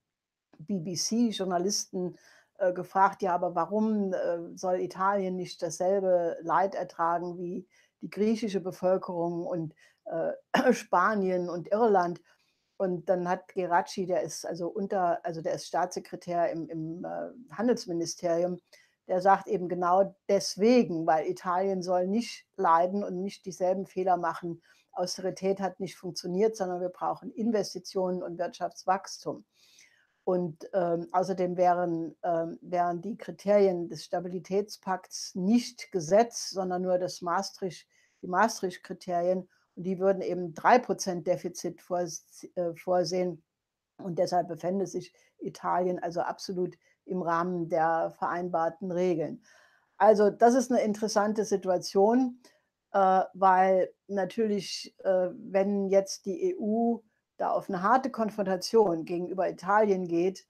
BBC-Journalisten 0.58 2.16
äh, 2.58 2.72
gefragt, 2.72 3.22
ja, 3.22 3.34
aber 3.34 3.54
warum 3.54 4.12
äh, 4.12 4.56
soll 4.56 4.80
Italien 4.80 5.36
nicht 5.36 5.62
dasselbe 5.62 6.38
Leid 6.42 6.74
ertragen 6.74 7.38
wie 7.38 7.66
die 8.00 8.10
griechische 8.10 8.60
Bevölkerung 8.60 9.46
und 9.46 9.74
äh, 10.04 10.32
Spanien 10.72 11.48
und 11.48 11.68
Irland? 11.70 12.20
Und 12.76 13.08
dann 13.08 13.28
hat 13.28 13.48
Geracci, 13.48 14.06
der 14.06 14.22
ist 14.22 14.44
also 14.44 14.68
unter, 14.68 15.24
also 15.24 15.40
der 15.40 15.54
ist 15.54 15.66
Staatssekretär 15.66 16.50
im, 16.50 16.68
im 16.68 17.06
Handelsministerium, 17.50 18.58
der 19.06 19.20
sagt 19.20 19.46
eben 19.46 19.68
genau 19.68 20.16
deswegen, 20.28 21.06
weil 21.06 21.26
Italien 21.26 21.82
soll 21.82 22.06
nicht 22.06 22.46
leiden 22.56 23.04
und 23.04 23.22
nicht 23.22 23.44
dieselben 23.44 23.86
Fehler 23.86 24.16
machen. 24.16 24.62
Austerität 24.92 25.60
hat 25.60 25.80
nicht 25.80 25.96
funktioniert, 25.96 26.56
sondern 26.56 26.80
wir 26.80 26.88
brauchen 26.88 27.30
Investitionen 27.32 28.22
und 28.22 28.38
Wirtschaftswachstum. 28.38 29.44
Und 30.24 30.68
ähm, 30.72 31.08
außerdem 31.10 31.56
wären, 31.56 32.14
ähm, 32.22 32.58
wären 32.62 33.02
die 33.02 33.16
Kriterien 33.16 33.88
des 33.88 34.04
Stabilitätspakts 34.04 35.34
nicht 35.34 35.90
Gesetz, 35.90 36.50
sondern 36.50 36.82
nur 36.82 36.98
das 36.98 37.22
Maastricht, 37.22 37.88
die 38.22 38.28
Maastricht-Kriterien. 38.28 39.48
Und 39.74 39.82
die 39.82 39.98
würden 39.98 40.22
eben 40.22 40.54
3% 40.54 41.24
Defizit 41.24 41.80
äh, 42.54 42.74
vorsehen. 42.76 43.42
Und 43.96 44.18
deshalb 44.18 44.48
befände 44.48 44.86
sich 44.86 45.12
Italien 45.38 45.98
also 45.98 46.20
absolut 46.20 46.76
im 47.04 47.22
Rahmen 47.22 47.68
der 47.68 48.12
vereinbarten 48.16 48.92
Regeln. 48.92 49.42
Also 49.96 50.30
das 50.30 50.54
ist 50.54 50.70
eine 50.70 50.82
interessante 50.82 51.44
Situation, 51.44 52.40
äh, 52.92 53.22
weil 53.34 53.92
natürlich, 54.06 54.94
äh, 55.04 55.28
wenn 55.32 55.88
jetzt 55.88 56.26
die 56.26 56.56
EU 56.56 56.98
da 57.38 57.50
auf 57.50 57.68
eine 57.68 57.82
harte 57.82 58.10
Konfrontation 58.10 59.04
gegenüber 59.04 59.48
Italien 59.48 60.06
geht, 60.06 60.46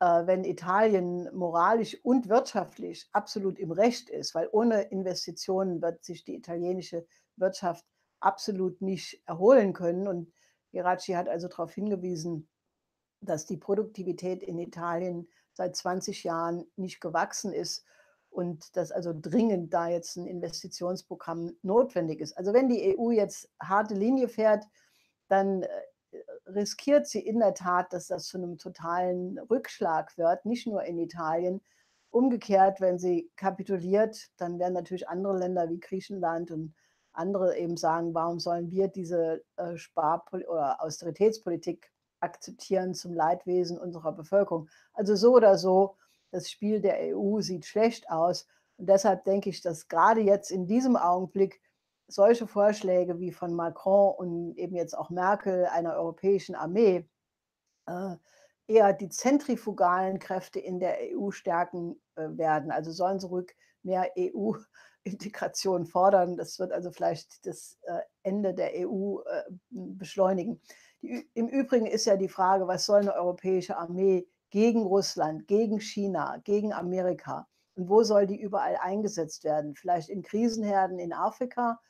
äh, 0.00 0.26
wenn 0.26 0.44
Italien 0.44 1.28
moralisch 1.34 1.96
und 2.02 2.28
wirtschaftlich 2.28 3.08
absolut 3.12 3.58
im 3.58 3.70
Recht 3.70 4.10
ist, 4.10 4.34
weil 4.34 4.48
ohne 4.52 4.82
Investitionen 4.82 5.80
wird 5.82 6.04
sich 6.04 6.24
die 6.24 6.34
italienische 6.34 7.06
Wirtschaft 7.36 7.84
absolut 8.20 8.80
nicht 8.80 9.22
erholen 9.26 9.72
können. 9.72 10.08
Und 10.08 10.32
Geraci 10.72 11.12
hat 11.12 11.28
also 11.28 11.48
darauf 11.48 11.72
hingewiesen, 11.74 12.48
dass 13.20 13.46
die 13.46 13.56
Produktivität 13.56 14.42
in 14.42 14.58
Italien 14.58 15.28
seit 15.52 15.76
20 15.76 16.24
Jahren 16.24 16.64
nicht 16.76 17.00
gewachsen 17.00 17.52
ist 17.52 17.84
und 18.34 18.76
dass 18.76 18.90
also 18.90 19.14
dringend 19.16 19.72
da 19.72 19.88
jetzt 19.88 20.16
ein 20.16 20.26
Investitionsprogramm 20.26 21.52
notwendig 21.62 22.20
ist. 22.20 22.36
Also 22.36 22.52
wenn 22.52 22.68
die 22.68 22.98
EU 22.98 23.12
jetzt 23.12 23.48
harte 23.62 23.94
Linie 23.94 24.28
fährt, 24.28 24.64
dann 25.28 25.62
äh, 25.62 25.68
riskiert 26.46 27.06
sie 27.06 27.20
in 27.20 27.38
der 27.38 27.54
Tat, 27.54 27.92
dass 27.92 28.08
das 28.08 28.26
zu 28.26 28.38
einem 28.38 28.58
totalen 28.58 29.38
Rückschlag 29.38 30.18
wird, 30.18 30.44
nicht 30.46 30.66
nur 30.66 30.82
in 30.82 30.98
Italien. 30.98 31.60
Umgekehrt, 32.10 32.80
wenn 32.80 32.98
sie 32.98 33.30
kapituliert, 33.36 34.28
dann 34.36 34.58
werden 34.58 34.74
natürlich 34.74 35.08
andere 35.08 35.38
Länder 35.38 35.70
wie 35.70 35.78
Griechenland 35.78 36.50
und 36.50 36.74
andere 37.12 37.56
eben 37.56 37.76
sagen, 37.76 38.14
warum 38.14 38.40
sollen 38.40 38.72
wir 38.72 38.88
diese 38.88 39.44
äh, 39.56 39.76
Spar- 39.76 40.24
oder 40.32 40.82
Austeritätspolitik 40.82 41.92
akzeptieren 42.18 42.94
zum 42.94 43.14
Leidwesen 43.14 43.78
unserer 43.78 44.12
Bevölkerung. 44.12 44.68
Also 44.92 45.14
so 45.14 45.34
oder 45.34 45.56
so, 45.56 45.96
das 46.34 46.50
Spiel 46.50 46.80
der 46.80 47.16
EU 47.16 47.40
sieht 47.40 47.64
schlecht 47.64 48.10
aus. 48.10 48.48
Und 48.76 48.88
deshalb 48.88 49.24
denke 49.24 49.50
ich, 49.50 49.62
dass 49.62 49.86
gerade 49.86 50.20
jetzt 50.20 50.50
in 50.50 50.66
diesem 50.66 50.96
Augenblick 50.96 51.60
solche 52.08 52.48
Vorschläge 52.48 53.20
wie 53.20 53.30
von 53.30 53.54
Macron 53.54 54.14
und 54.16 54.58
eben 54.58 54.74
jetzt 54.74 54.98
auch 54.98 55.10
Merkel 55.10 55.66
einer 55.66 55.94
europäischen 55.94 56.56
Armee 56.56 57.08
äh, 57.86 58.16
eher 58.66 58.92
die 58.92 59.08
zentrifugalen 59.08 60.18
Kräfte 60.18 60.58
in 60.58 60.80
der 60.80 60.98
EU 61.12 61.30
stärken 61.30 62.00
äh, 62.16 62.28
werden. 62.30 62.72
Also 62.72 62.90
sollen 62.90 63.20
zurück 63.20 63.54
mehr 63.84 64.10
EU-Integration 64.18 65.86
fordern. 65.86 66.36
Das 66.36 66.58
wird 66.58 66.72
also 66.72 66.90
vielleicht 66.90 67.46
das 67.46 67.78
äh, 67.82 68.00
Ende 68.24 68.54
der 68.54 68.72
EU 68.74 69.20
äh, 69.20 69.42
beschleunigen. 69.70 70.60
Im 71.00 71.48
Übrigen 71.48 71.86
ist 71.86 72.06
ja 72.06 72.16
die 72.16 72.28
Frage, 72.28 72.66
was 72.66 72.86
soll 72.86 73.02
eine 73.02 73.14
europäische 73.14 73.76
Armee 73.76 74.26
gegen 74.54 74.84
Russland, 74.84 75.48
gegen 75.48 75.80
China, 75.80 76.36
gegen 76.44 76.72
Amerika? 76.72 77.48
Und 77.74 77.88
wo 77.88 78.04
soll 78.04 78.28
die 78.28 78.40
überall 78.40 78.76
eingesetzt 78.76 79.42
werden? 79.42 79.74
Vielleicht 79.74 80.08
in 80.08 80.22
Krisenherden 80.22 81.00
in 81.00 81.12
Afrika, 81.12 81.80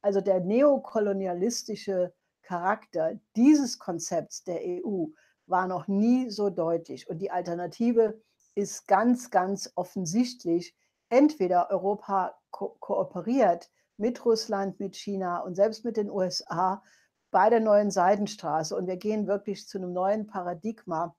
also 0.00 0.22
der 0.22 0.40
neokolonialistische 0.40 2.14
Charakter 2.40 3.20
dieses 3.36 3.78
Konzepts 3.78 4.42
der 4.42 4.58
EU 4.64 5.08
war 5.44 5.68
noch 5.68 5.86
nie 5.86 6.30
so 6.30 6.48
deutlich. 6.48 7.10
Und 7.10 7.18
die 7.18 7.30
Alternative 7.30 8.18
ist 8.54 8.88
ganz, 8.88 9.30
ganz 9.30 9.70
offensichtlich, 9.74 10.74
entweder 11.10 11.70
Europa 11.70 12.36
ko 12.50 12.74
kooperiert 12.80 13.70
mit 13.98 14.24
Russland, 14.24 14.80
mit 14.80 14.96
China 14.96 15.40
und 15.40 15.56
selbst 15.56 15.84
mit 15.84 15.98
den 15.98 16.08
USA 16.10 16.82
bei 17.30 17.50
der 17.50 17.60
neuen 17.60 17.90
Seidenstraße 17.90 18.74
und 18.74 18.86
wir 18.86 18.96
gehen 18.96 19.26
wirklich 19.26 19.68
zu 19.68 19.76
einem 19.76 19.92
neuen 19.92 20.26
Paradigma 20.26 21.14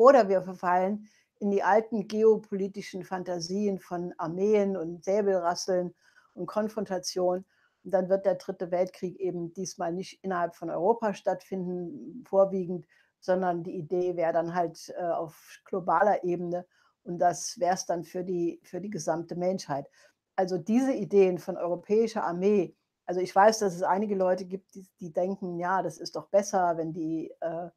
oder 0.00 0.30
wir 0.30 0.40
verfallen 0.40 1.10
in 1.40 1.50
die 1.50 1.62
alten 1.62 2.08
geopolitischen 2.08 3.04
Fantasien 3.04 3.78
von 3.78 4.14
Armeen 4.16 4.78
und 4.78 5.04
Säbelrasseln 5.04 5.94
und 6.32 6.46
Konfrontation 6.46 7.44
und 7.84 7.90
dann 7.90 8.08
wird 8.08 8.24
der 8.24 8.36
dritte 8.36 8.70
Weltkrieg 8.70 9.20
eben 9.20 9.52
diesmal 9.52 9.92
nicht 9.92 10.24
innerhalb 10.24 10.56
von 10.56 10.70
Europa 10.70 11.12
stattfinden, 11.12 12.24
vorwiegend, 12.26 12.86
sondern 13.20 13.62
die 13.62 13.76
Idee 13.76 14.16
wäre 14.16 14.32
dann 14.32 14.54
halt 14.54 14.90
äh, 14.96 15.02
auf 15.02 15.60
globaler 15.66 16.24
Ebene 16.24 16.64
und 17.02 17.18
das 17.18 17.60
wäre 17.60 17.74
es 17.74 17.84
dann 17.84 18.02
für 18.02 18.24
die, 18.24 18.58
für 18.64 18.80
die 18.80 18.90
gesamte 18.90 19.36
Menschheit. 19.36 19.86
Also 20.34 20.56
diese 20.56 20.94
Ideen 20.94 21.38
von 21.38 21.58
europäischer 21.58 22.24
Armee, 22.24 22.74
also 23.04 23.20
ich 23.20 23.36
weiß, 23.36 23.58
dass 23.58 23.74
es 23.74 23.82
einige 23.82 24.14
Leute 24.14 24.46
gibt, 24.46 24.74
die, 24.74 24.88
die 24.98 25.12
denken, 25.12 25.58
ja, 25.58 25.82
das 25.82 25.98
ist 25.98 26.16
doch 26.16 26.28
besser, 26.28 26.78
wenn 26.78 26.94
die 26.94 27.30
äh, 27.40 27.68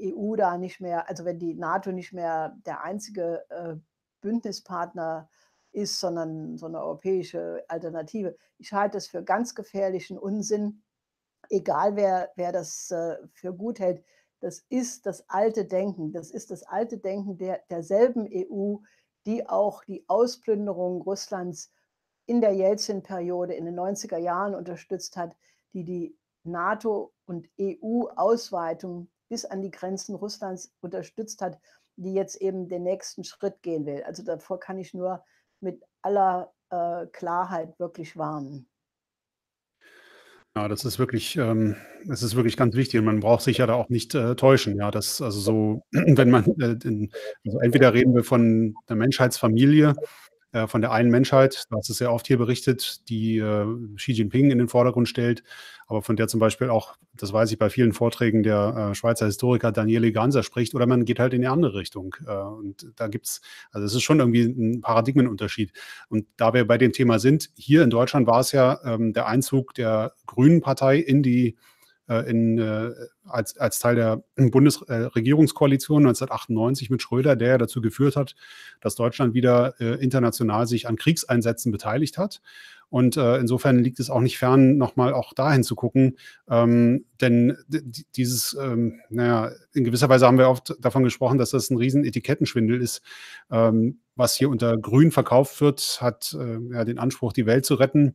EU 0.00 0.36
da 0.36 0.56
nicht 0.58 0.80
mehr, 0.80 1.08
also 1.08 1.24
wenn 1.24 1.38
die 1.38 1.54
NATO 1.54 1.92
nicht 1.92 2.12
mehr 2.12 2.56
der 2.64 2.82
einzige 2.82 3.44
äh, 3.50 3.76
Bündnispartner 4.20 5.28
ist 5.74 5.98
sondern 6.00 6.56
so 6.56 6.66
eine 6.66 6.80
europäische 6.80 7.64
Alternative. 7.68 8.36
Ich 8.58 8.72
halte 8.72 8.96
das 8.96 9.08
für 9.08 9.22
ganz 9.22 9.54
gefährlichen 9.54 10.16
Unsinn, 10.16 10.82
egal 11.50 11.96
wer, 11.96 12.30
wer 12.36 12.52
das 12.52 12.90
äh, 12.90 13.16
für 13.32 13.52
gut 13.52 13.80
hält. 13.80 14.04
Das 14.40 14.64
ist 14.68 15.06
das 15.06 15.28
alte 15.28 15.64
Denken. 15.64 16.12
Das 16.12 16.30
ist 16.30 16.50
das 16.50 16.62
alte 16.62 16.98
Denken 16.98 17.38
der, 17.38 17.62
derselben 17.70 18.28
EU, 18.32 18.76
die 19.26 19.48
auch 19.48 19.84
die 19.84 20.04
Ausplünderung 20.08 21.02
Russlands 21.02 21.72
in 22.26 22.40
der 22.40 22.52
Jelzin-Periode 22.52 23.54
in 23.54 23.64
den 23.64 23.78
90er 23.78 24.18
Jahren 24.18 24.54
unterstützt 24.54 25.16
hat, 25.16 25.36
die 25.72 25.84
die 25.84 26.16
NATO- 26.44 27.12
und 27.26 27.48
EU-Ausweitung 27.58 29.08
bis 29.34 29.44
an 29.44 29.62
die 29.62 29.72
Grenzen 29.72 30.14
Russlands 30.14 30.72
unterstützt 30.80 31.42
hat, 31.42 31.58
die 31.96 32.14
jetzt 32.14 32.40
eben 32.40 32.68
den 32.68 32.84
nächsten 32.84 33.24
Schritt 33.24 33.62
gehen 33.62 33.84
will. 33.84 34.04
Also 34.04 34.22
davor 34.22 34.60
kann 34.60 34.78
ich 34.78 34.94
nur 34.94 35.24
mit 35.58 35.82
aller 36.02 36.52
äh, 36.70 37.06
Klarheit 37.06 37.76
wirklich 37.80 38.16
warnen. 38.16 38.68
Ja, 40.56 40.68
das 40.68 40.84
ist 40.84 41.00
wirklich, 41.00 41.34
ähm, 41.34 41.74
das 42.04 42.22
ist 42.22 42.36
wirklich 42.36 42.56
ganz 42.56 42.76
wichtig 42.76 43.00
und 43.00 43.06
man 43.06 43.18
braucht 43.18 43.42
sich 43.42 43.58
ja 43.58 43.66
da 43.66 43.74
auch 43.74 43.88
nicht 43.88 44.14
äh, 44.14 44.36
täuschen. 44.36 44.76
Ja, 44.76 44.92
das 44.92 45.20
also 45.20 45.40
so, 45.40 45.82
wenn 45.90 46.30
man, 46.30 46.44
äh, 46.60 46.76
in, 46.84 47.10
also 47.44 47.58
entweder 47.58 47.92
reden 47.92 48.14
wir 48.14 48.22
von 48.22 48.76
der 48.88 48.94
Menschheitsfamilie 48.94 49.94
äh, 50.54 50.68
von 50.68 50.80
der 50.80 50.92
einen 50.92 51.10
Menschheit, 51.10 51.66
du 51.68 51.76
hast 51.76 51.90
es 51.90 51.98
sehr 51.98 52.12
oft 52.12 52.26
hier 52.26 52.38
berichtet, 52.38 53.08
die 53.08 53.38
äh, 53.38 53.66
Xi 53.96 54.12
Jinping 54.12 54.50
in 54.50 54.58
den 54.58 54.68
Vordergrund 54.68 55.08
stellt, 55.08 55.42
aber 55.86 56.00
von 56.00 56.14
der 56.16 56.28
zum 56.28 56.38
Beispiel 56.38 56.70
auch, 56.70 56.94
das 57.14 57.32
weiß 57.32 57.50
ich 57.50 57.58
bei 57.58 57.68
vielen 57.70 57.92
Vorträgen, 57.92 58.44
der 58.44 58.90
äh, 58.92 58.94
Schweizer 58.94 59.26
Historiker 59.26 59.72
Daniele 59.72 60.12
Ganser 60.12 60.44
spricht, 60.44 60.74
oder 60.74 60.86
man 60.86 61.04
geht 61.04 61.18
halt 61.18 61.34
in 61.34 61.42
die 61.42 61.48
andere 61.48 61.74
Richtung. 61.74 62.14
Äh, 62.26 62.36
und 62.36 62.86
da 62.96 63.08
gibt 63.08 63.26
es, 63.26 63.40
also 63.72 63.84
es 63.84 63.94
ist 63.94 64.02
schon 64.02 64.20
irgendwie 64.20 64.44
ein 64.44 64.80
Paradigmenunterschied. 64.80 65.72
Und 66.08 66.26
da 66.36 66.54
wir 66.54 66.66
bei 66.66 66.78
dem 66.78 66.92
Thema 66.92 67.18
sind, 67.18 67.50
hier 67.56 67.82
in 67.82 67.90
Deutschland 67.90 68.26
war 68.28 68.40
es 68.40 68.52
ja 68.52 68.78
ähm, 68.84 69.12
der 69.12 69.26
Einzug 69.26 69.74
der 69.74 70.12
Grünen 70.26 70.60
Partei 70.60 70.98
in 70.98 71.22
die 71.22 71.56
in, 72.06 72.58
äh, 72.58 72.90
als, 73.24 73.56
als 73.56 73.78
Teil 73.78 73.96
der 73.96 74.22
Bundesregierungskoalition 74.36 76.02
1998 76.02 76.90
mit 76.90 77.02
Schröder, 77.02 77.36
der 77.36 77.48
ja 77.48 77.58
dazu 77.58 77.80
geführt 77.80 78.16
hat, 78.16 78.34
dass 78.80 78.94
Deutschland 78.94 79.34
wieder 79.34 79.80
äh, 79.80 80.02
international 80.02 80.66
sich 80.66 80.88
an 80.88 80.96
Kriegseinsätzen 80.96 81.72
beteiligt 81.72 82.18
hat. 82.18 82.40
Und 82.90 83.16
äh, 83.16 83.38
insofern 83.38 83.78
liegt 83.78 83.98
es 83.98 84.10
auch 84.10 84.20
nicht 84.20 84.38
fern, 84.38 84.76
nochmal 84.76 85.14
auch 85.14 85.32
dahin 85.32 85.64
zu 85.64 85.74
gucken. 85.74 86.16
Ähm, 86.48 87.06
denn 87.20 87.56
dieses, 88.14 88.56
ähm, 88.60 89.00
naja, 89.08 89.50
in 89.72 89.84
gewisser 89.84 90.08
Weise 90.08 90.26
haben 90.26 90.38
wir 90.38 90.48
oft 90.48 90.76
davon 90.80 91.02
gesprochen, 91.02 91.38
dass 91.38 91.50
das 91.50 91.70
ein 91.70 91.76
riesen 91.76 92.04
Etikettenschwindel 92.04 92.80
ist. 92.80 93.02
Ähm, 93.50 93.98
was 94.16 94.36
hier 94.36 94.48
unter 94.48 94.76
Grün 94.76 95.10
verkauft 95.10 95.60
wird, 95.60 95.98
hat 96.00 96.36
äh, 96.38 96.58
ja, 96.72 96.84
den 96.84 96.98
Anspruch, 96.98 97.32
die 97.32 97.46
Welt 97.46 97.66
zu 97.66 97.74
retten 97.74 98.14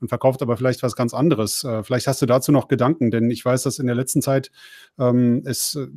und 0.00 0.08
verkauft 0.08 0.42
aber 0.42 0.56
vielleicht 0.56 0.82
was 0.82 0.96
ganz 0.96 1.14
anderes. 1.14 1.64
Äh, 1.64 1.82
vielleicht 1.82 2.06
hast 2.06 2.22
du 2.22 2.26
dazu 2.26 2.52
noch 2.52 2.68
Gedanken, 2.68 3.10
denn 3.10 3.30
ich 3.30 3.44
weiß, 3.44 3.62
dass 3.64 3.78
in 3.78 3.86
der 3.86 3.96
letzten 3.96 4.22
Zeit 4.22 4.50
ähm, 4.98 5.42
es 5.44 5.74
äh, 5.76 5.88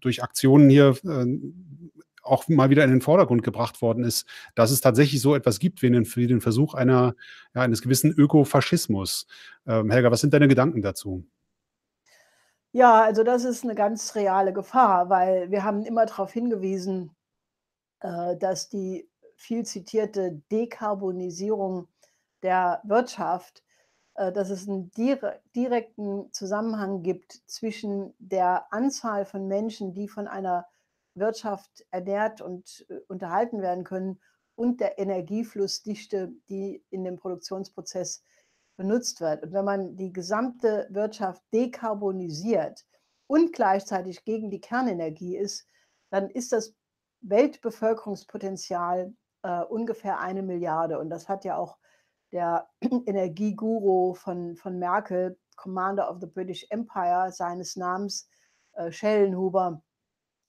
durch 0.00 0.22
Aktionen 0.22 0.70
hier 0.70 0.96
äh, 1.04 1.26
auch 2.22 2.48
mal 2.48 2.70
wieder 2.70 2.84
in 2.84 2.90
den 2.90 3.00
Vordergrund 3.00 3.42
gebracht 3.42 3.80
worden 3.82 4.04
ist, 4.04 4.26
dass 4.54 4.70
es 4.70 4.80
tatsächlich 4.80 5.20
so 5.20 5.34
etwas 5.34 5.58
gibt 5.58 5.82
wie 5.82 5.90
den, 5.90 6.06
wie 6.16 6.26
den 6.26 6.40
Versuch 6.40 6.74
einer, 6.74 7.14
ja, 7.54 7.62
eines 7.62 7.82
gewissen 7.82 8.12
Ökofaschismus. 8.12 9.26
Ähm, 9.66 9.90
Helga, 9.90 10.10
was 10.10 10.20
sind 10.20 10.34
deine 10.34 10.48
Gedanken 10.48 10.82
dazu? 10.82 11.24
Ja, 12.72 13.02
also 13.02 13.24
das 13.24 13.44
ist 13.44 13.64
eine 13.64 13.74
ganz 13.74 14.14
reale 14.14 14.52
Gefahr, 14.52 15.08
weil 15.08 15.50
wir 15.50 15.64
haben 15.64 15.84
immer 15.84 16.04
darauf 16.04 16.32
hingewiesen, 16.32 17.10
äh, 17.10 17.17
dass 18.00 18.68
die 18.68 19.08
viel 19.34 19.64
zitierte 19.64 20.42
Dekarbonisierung 20.50 21.88
der 22.42 22.80
Wirtschaft, 22.84 23.62
äh, 24.14 24.32
dass 24.32 24.50
es 24.50 24.68
einen 24.68 24.90
direkten 25.54 26.32
Zusammenhang 26.32 27.02
gibt 27.02 27.40
zwischen 27.46 28.14
der 28.18 28.72
Anzahl 28.72 29.24
von 29.24 29.46
Menschen, 29.46 29.94
die 29.94 30.08
von 30.08 30.26
einer 30.28 30.66
Wirtschaft 31.14 31.86
ernährt 31.90 32.40
und 32.40 32.84
äh, 32.88 32.98
unterhalten 33.08 33.62
werden 33.62 33.84
können, 33.84 34.20
und 34.56 34.80
der 34.80 34.98
Energieflussdichte, 34.98 36.32
die 36.48 36.82
in 36.90 37.04
dem 37.04 37.16
Produktionsprozess 37.16 38.24
benutzt 38.76 39.20
wird. 39.20 39.44
Und 39.44 39.52
wenn 39.52 39.64
man 39.64 39.94
die 39.94 40.12
gesamte 40.12 40.88
Wirtschaft 40.90 41.40
dekarbonisiert 41.52 42.84
und 43.28 43.52
gleichzeitig 43.52 44.24
gegen 44.24 44.50
die 44.50 44.60
Kernenergie 44.60 45.36
ist, 45.36 45.64
dann 46.10 46.28
ist 46.28 46.50
das 46.50 46.74
Weltbevölkerungspotenzial 47.20 49.14
äh, 49.42 49.62
ungefähr 49.64 50.18
eine 50.20 50.42
Milliarde. 50.42 50.98
Und 50.98 51.10
das 51.10 51.28
hat 51.28 51.44
ja 51.44 51.56
auch 51.56 51.78
der 52.32 52.68
Energieguru 52.80 54.14
von, 54.14 54.56
von 54.56 54.78
Merkel, 54.78 55.38
Commander 55.56 56.10
of 56.10 56.18
the 56.20 56.26
British 56.26 56.66
Empire 56.70 57.32
seines 57.32 57.76
Namens, 57.76 58.28
äh, 58.74 58.92
Schellenhuber, 58.92 59.82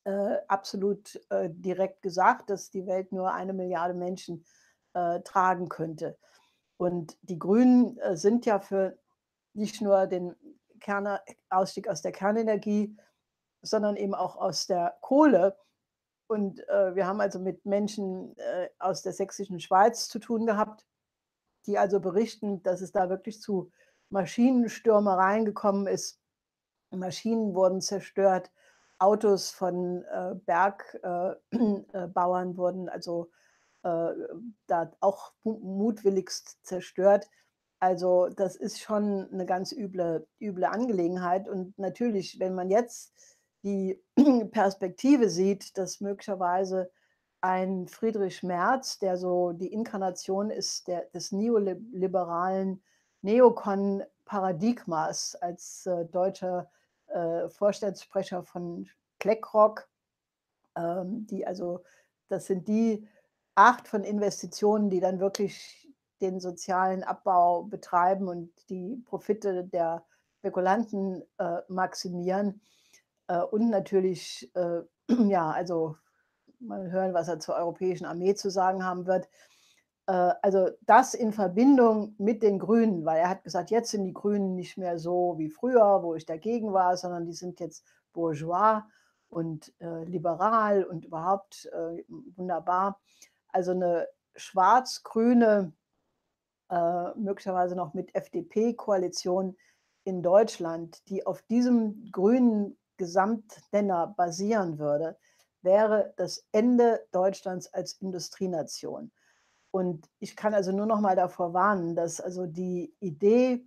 äh, 0.05 0.37
absolut 0.47 1.19
äh, 1.29 1.49
direkt 1.51 2.01
gesagt, 2.01 2.49
dass 2.49 2.69
die 2.69 2.85
Welt 2.85 3.11
nur 3.11 3.33
eine 3.33 3.53
Milliarde 3.53 3.93
Menschen 3.93 4.45
äh, 4.93 5.19
tragen 5.21 5.69
könnte. 5.69 6.17
Und 6.77 7.17
die 7.21 7.37
Grünen 7.37 7.97
äh, 7.97 8.15
sind 8.15 8.45
ja 8.45 8.59
für 8.59 8.97
nicht 9.53 9.81
nur 9.81 10.07
den 10.07 10.35
Kerne, 10.79 11.21
Ausstieg 11.49 11.87
aus 11.87 12.01
der 12.01 12.11
Kernenergie, 12.11 12.95
sondern 13.61 13.97
eben 13.97 14.15
auch 14.15 14.37
aus 14.37 14.67
der 14.67 14.97
Kohle. 15.01 15.57
Und 16.29 16.59
äh, 16.69 16.95
wir 16.95 17.07
haben 17.07 17.21
also 17.21 17.39
mit 17.39 17.65
Menschen 17.65 18.37
äh, 18.37 18.69
aus 18.77 19.01
der 19.01 19.13
sächsischen 19.13 19.59
Schweiz 19.59 20.07
zu 20.07 20.19
tun 20.19 20.45
gehabt, 20.45 20.85
die 21.65 21.79
also 21.79 21.99
berichten, 21.99 22.61
dass 22.61 22.81
es 22.81 22.91
da 22.91 23.09
wirklich 23.09 23.41
zu 23.41 23.71
Maschinenstürmereien 24.09 25.43
gekommen 25.43 25.87
ist. 25.87 26.19
Maschinen 26.91 27.55
wurden 27.55 27.81
zerstört, 27.81 28.51
Autos 28.99 29.49
von 29.49 30.03
äh, 30.03 30.35
Bergbauern 30.45 31.39
äh, 32.49 32.51
äh 32.53 32.57
wurden 32.57 32.89
also 32.89 33.31
äh, 33.81 34.11
da 34.67 34.91
auch 34.99 35.33
mutwilligst 35.43 36.63
zerstört. 36.63 37.27
Also 37.79 38.27
das 38.27 38.55
ist 38.55 38.79
schon 38.79 39.27
eine 39.33 39.47
ganz 39.47 39.71
üble, 39.71 40.27
üble 40.39 40.65
Angelegenheit. 40.65 41.47
Und 41.47 41.75
natürlich, 41.79 42.39
wenn 42.39 42.53
man 42.53 42.69
jetzt 42.69 43.38
die 43.63 44.01
Perspektive 44.51 45.29
sieht, 45.29 45.77
dass 45.77 46.01
möglicherweise 46.01 46.91
ein 47.41 47.87
Friedrich 47.87 48.43
Merz, 48.43 48.99
der 48.99 49.15
so 49.17 49.53
die 49.53 49.71
Inkarnation 49.71 50.51
ist 50.51 50.87
der, 50.87 51.05
des 51.13 51.31
neoliberalen 51.31 52.83
Neokon-Paradigmas 53.21 55.35
als 55.35 55.85
äh, 55.85 56.05
deutscher 56.05 56.69
äh, 57.07 57.47
Vorstandssprecher 57.49 58.43
von 58.43 58.89
BlackRock, 59.19 59.87
ähm, 60.75 61.27
die 61.27 61.45
also, 61.45 61.83
das 62.27 62.47
sind 62.47 62.67
die 62.67 63.07
Art 63.55 63.87
von 63.87 64.03
Investitionen, 64.03 64.89
die 64.89 64.99
dann 64.99 65.19
wirklich 65.19 65.87
den 66.21 66.39
sozialen 66.39 67.03
Abbau 67.03 67.63
betreiben 67.63 68.27
und 68.27 68.51
die 68.69 68.97
Profite 69.05 69.65
der 69.65 70.05
Spekulanten 70.39 71.23
äh, 71.37 71.57
maximieren. 71.67 72.61
Äh, 73.29 73.41
und 73.43 73.69
natürlich, 73.69 74.51
äh, 74.55 74.81
ja, 75.29 75.49
also 75.51 75.95
mal 76.59 76.91
hören, 76.91 77.13
was 77.13 77.29
er 77.29 77.39
zur 77.39 77.55
europäischen 77.55 78.05
Armee 78.05 78.35
zu 78.35 78.49
sagen 78.49 78.83
haben 78.83 79.05
wird. 79.05 79.29
Äh, 80.07 80.33
also 80.41 80.69
das 80.81 81.13
in 81.13 81.31
Verbindung 81.31 82.15
mit 82.17 82.43
den 82.43 82.59
Grünen, 82.59 83.05
weil 83.05 83.19
er 83.19 83.29
hat 83.29 83.43
gesagt, 83.43 83.71
jetzt 83.71 83.91
sind 83.91 84.03
die 84.03 84.13
Grünen 84.13 84.55
nicht 84.55 84.77
mehr 84.77 84.97
so 84.99 85.35
wie 85.37 85.49
früher, 85.49 86.03
wo 86.03 86.15
ich 86.15 86.25
dagegen 86.25 86.73
war, 86.73 86.97
sondern 86.97 87.25
die 87.25 87.33
sind 87.33 87.59
jetzt 87.61 87.85
bourgeois 88.11 88.83
und 89.29 89.71
äh, 89.79 90.03
liberal 90.05 90.83
und 90.83 91.05
überhaupt 91.05 91.69
äh, 91.71 92.03
wunderbar. 92.35 92.99
Also 93.49 93.71
eine 93.71 94.07
schwarz-grüne, 94.35 95.73
äh, 96.71 97.09
möglicherweise 97.15 97.75
noch 97.75 97.93
mit 97.93 98.15
FDP-Koalition 98.15 99.55
in 100.03 100.23
Deutschland, 100.23 101.07
die 101.09 101.27
auf 101.27 101.43
diesem 101.43 102.09
grünen 102.11 102.78
Gesamtnenner 102.99 104.13
basieren 104.15 104.77
würde, 104.77 105.17
wäre 105.61 106.13
das 106.17 106.45
Ende 106.51 106.99
Deutschlands 107.11 107.73
als 107.73 107.93
Industrienation. 107.93 109.11
Und 109.71 110.07
ich 110.19 110.35
kann 110.35 110.53
also 110.53 110.71
nur 110.71 110.85
noch 110.85 110.99
mal 110.99 111.15
davor 111.15 111.53
warnen, 111.53 111.95
dass 111.95 112.21
also 112.21 112.45
die 112.45 112.93
Idee 112.99 113.65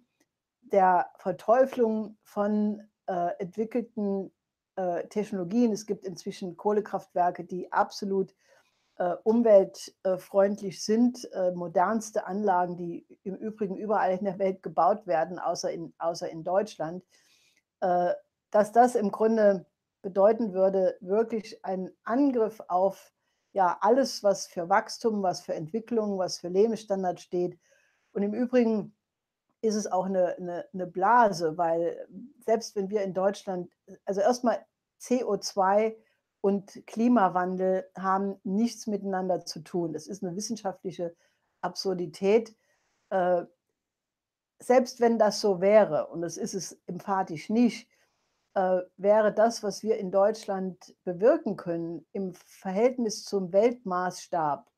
der 0.60 1.10
Verteuflung 1.18 2.18
von 2.22 2.82
äh, 3.06 3.30
entwickelten 3.38 4.32
äh, 4.76 5.06
Technologien, 5.08 5.72
es 5.72 5.86
gibt 5.86 6.04
inzwischen 6.04 6.56
Kohlekraftwerke, 6.56 7.44
die 7.44 7.72
absolut 7.72 8.34
äh, 8.96 9.14
umweltfreundlich 9.24 10.82
sind, 10.84 11.30
äh, 11.32 11.52
modernste 11.52 12.26
Anlagen, 12.26 12.76
die 12.76 13.06
im 13.22 13.36
Übrigen 13.36 13.76
überall 13.76 14.16
in 14.16 14.24
der 14.24 14.38
Welt 14.38 14.62
gebaut 14.62 15.06
werden, 15.06 15.38
außer 15.38 15.70
in, 15.72 15.94
außer 15.98 16.28
in 16.28 16.44
Deutschland, 16.44 17.04
äh, 17.80 18.12
dass 18.52 18.70
das 18.70 18.94
im 18.94 19.10
Grunde 19.10 19.66
bedeuten 20.02 20.52
würde, 20.52 20.96
wirklich 21.00 21.64
ein 21.64 21.90
Angriff 22.04 22.60
auf 22.68 23.12
ja, 23.52 23.76
alles, 23.80 24.22
was 24.22 24.46
für 24.46 24.68
Wachstum, 24.68 25.22
was 25.22 25.42
für 25.42 25.54
Entwicklung, 25.54 26.18
was 26.18 26.38
für 26.38 26.48
Lebensstandard 26.48 27.20
steht. 27.20 27.58
Und 28.12 28.22
im 28.22 28.32
Übrigen 28.32 28.94
ist 29.60 29.74
es 29.74 29.90
auch 29.90 30.06
eine, 30.06 30.36
eine, 30.36 30.66
eine 30.72 30.86
Blase, 30.86 31.56
weil 31.58 32.06
selbst 32.44 32.76
wenn 32.76 32.90
wir 32.90 33.02
in 33.02 33.14
Deutschland, 33.14 33.70
also 34.04 34.20
erstmal 34.20 34.64
CO2 35.00 35.96
und 36.40 36.86
Klimawandel 36.86 37.88
haben 37.96 38.40
nichts 38.42 38.86
miteinander 38.86 39.44
zu 39.44 39.60
tun. 39.60 39.92
Das 39.92 40.06
ist 40.06 40.22
eine 40.22 40.34
wissenschaftliche 40.34 41.14
Absurdität. 41.60 42.56
Äh, 43.10 43.44
selbst 44.58 45.00
wenn 45.00 45.18
das 45.18 45.40
so 45.40 45.60
wäre, 45.60 46.08
und 46.08 46.22
das 46.22 46.36
ist 46.36 46.54
es 46.54 46.80
emphatisch 46.86 47.50
nicht, 47.50 47.88
äh, 48.54 48.80
wäre 48.96 49.32
das, 49.32 49.62
was 49.62 49.82
wir 49.82 49.96
in 49.98 50.10
Deutschland 50.10 50.94
bewirken 51.04 51.56
können, 51.56 52.06
im 52.12 52.34
Verhältnis 52.34 53.24
zum 53.24 53.52
Weltmaßstab 53.52 54.70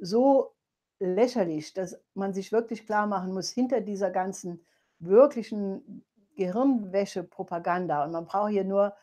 so 0.00 0.54
lächerlich, 1.00 1.72
dass 1.74 2.00
man 2.14 2.32
sich 2.34 2.52
wirklich 2.52 2.86
klar 2.86 3.06
machen 3.06 3.32
muss, 3.32 3.50
hinter 3.50 3.80
dieser 3.80 4.10
ganzen 4.10 4.64
wirklichen 4.98 6.04
Gehirnwäsche-Propaganda, 6.36 8.04
und 8.04 8.12
man 8.12 8.26
braucht 8.26 8.50
hier 8.50 8.64
nur 8.64 8.94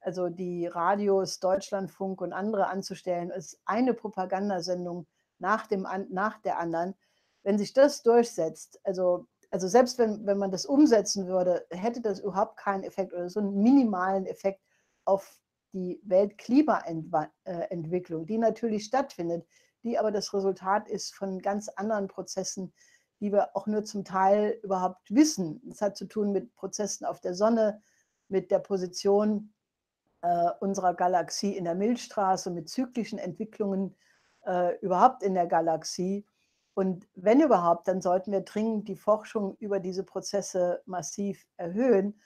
also 0.00 0.28
die 0.28 0.66
Radios, 0.66 1.40
Deutschlandfunk 1.40 2.20
und 2.20 2.32
andere 2.32 2.68
anzustellen, 2.68 3.30
ist 3.30 3.60
eine 3.64 3.94
Propagandasendung 3.94 5.06
nach, 5.38 5.66
dem, 5.66 5.86
nach 6.10 6.40
der 6.40 6.58
anderen. 6.58 6.94
Wenn 7.42 7.58
sich 7.58 7.72
das 7.72 8.02
durchsetzt, 8.02 8.80
also 8.84 9.26
also 9.50 9.68
selbst 9.68 9.98
wenn, 9.98 10.26
wenn 10.26 10.38
man 10.38 10.50
das 10.50 10.66
umsetzen 10.66 11.26
würde, 11.26 11.66
hätte 11.70 12.00
das 12.00 12.20
überhaupt 12.20 12.56
keinen 12.58 12.84
Effekt 12.84 13.12
oder 13.12 13.28
so 13.30 13.40
einen 13.40 13.62
minimalen 13.62 14.26
Effekt 14.26 14.62
auf 15.04 15.40
die 15.72 16.00
Weltklimaentwicklung, 16.04 18.26
die 18.26 18.38
natürlich 18.38 18.84
stattfindet, 18.84 19.46
die 19.82 19.98
aber 19.98 20.10
das 20.10 20.32
Resultat 20.34 20.88
ist 20.88 21.14
von 21.14 21.40
ganz 21.40 21.68
anderen 21.68 22.08
Prozessen, 22.08 22.72
die 23.20 23.32
wir 23.32 23.56
auch 23.56 23.66
nur 23.66 23.84
zum 23.84 24.04
Teil 24.04 24.58
überhaupt 24.62 25.14
wissen. 25.14 25.62
Es 25.70 25.80
hat 25.80 25.96
zu 25.96 26.06
tun 26.06 26.32
mit 26.32 26.54
Prozessen 26.54 27.04
auf 27.04 27.20
der 27.20 27.34
Sonne, 27.34 27.82
mit 28.28 28.50
der 28.50 28.60
Position 28.60 29.52
äh, 30.22 30.50
unserer 30.60 30.94
Galaxie 30.94 31.56
in 31.56 31.64
der 31.64 31.74
Milchstraße, 31.74 32.50
mit 32.50 32.68
zyklischen 32.68 33.18
Entwicklungen 33.18 33.96
äh, 34.44 34.76
überhaupt 34.78 35.22
in 35.22 35.34
der 35.34 35.46
Galaxie. 35.46 36.26
Und 36.78 37.08
wenn 37.16 37.40
überhaupt, 37.40 37.88
dann 37.88 38.00
sollten 38.00 38.30
wir 38.30 38.42
dringend 38.42 38.86
die 38.86 38.94
Forschung 38.94 39.56
über 39.58 39.80
diese 39.80 40.04
Prozesse 40.04 40.80
massiv 40.86 41.44
erhöhen. 41.56 42.20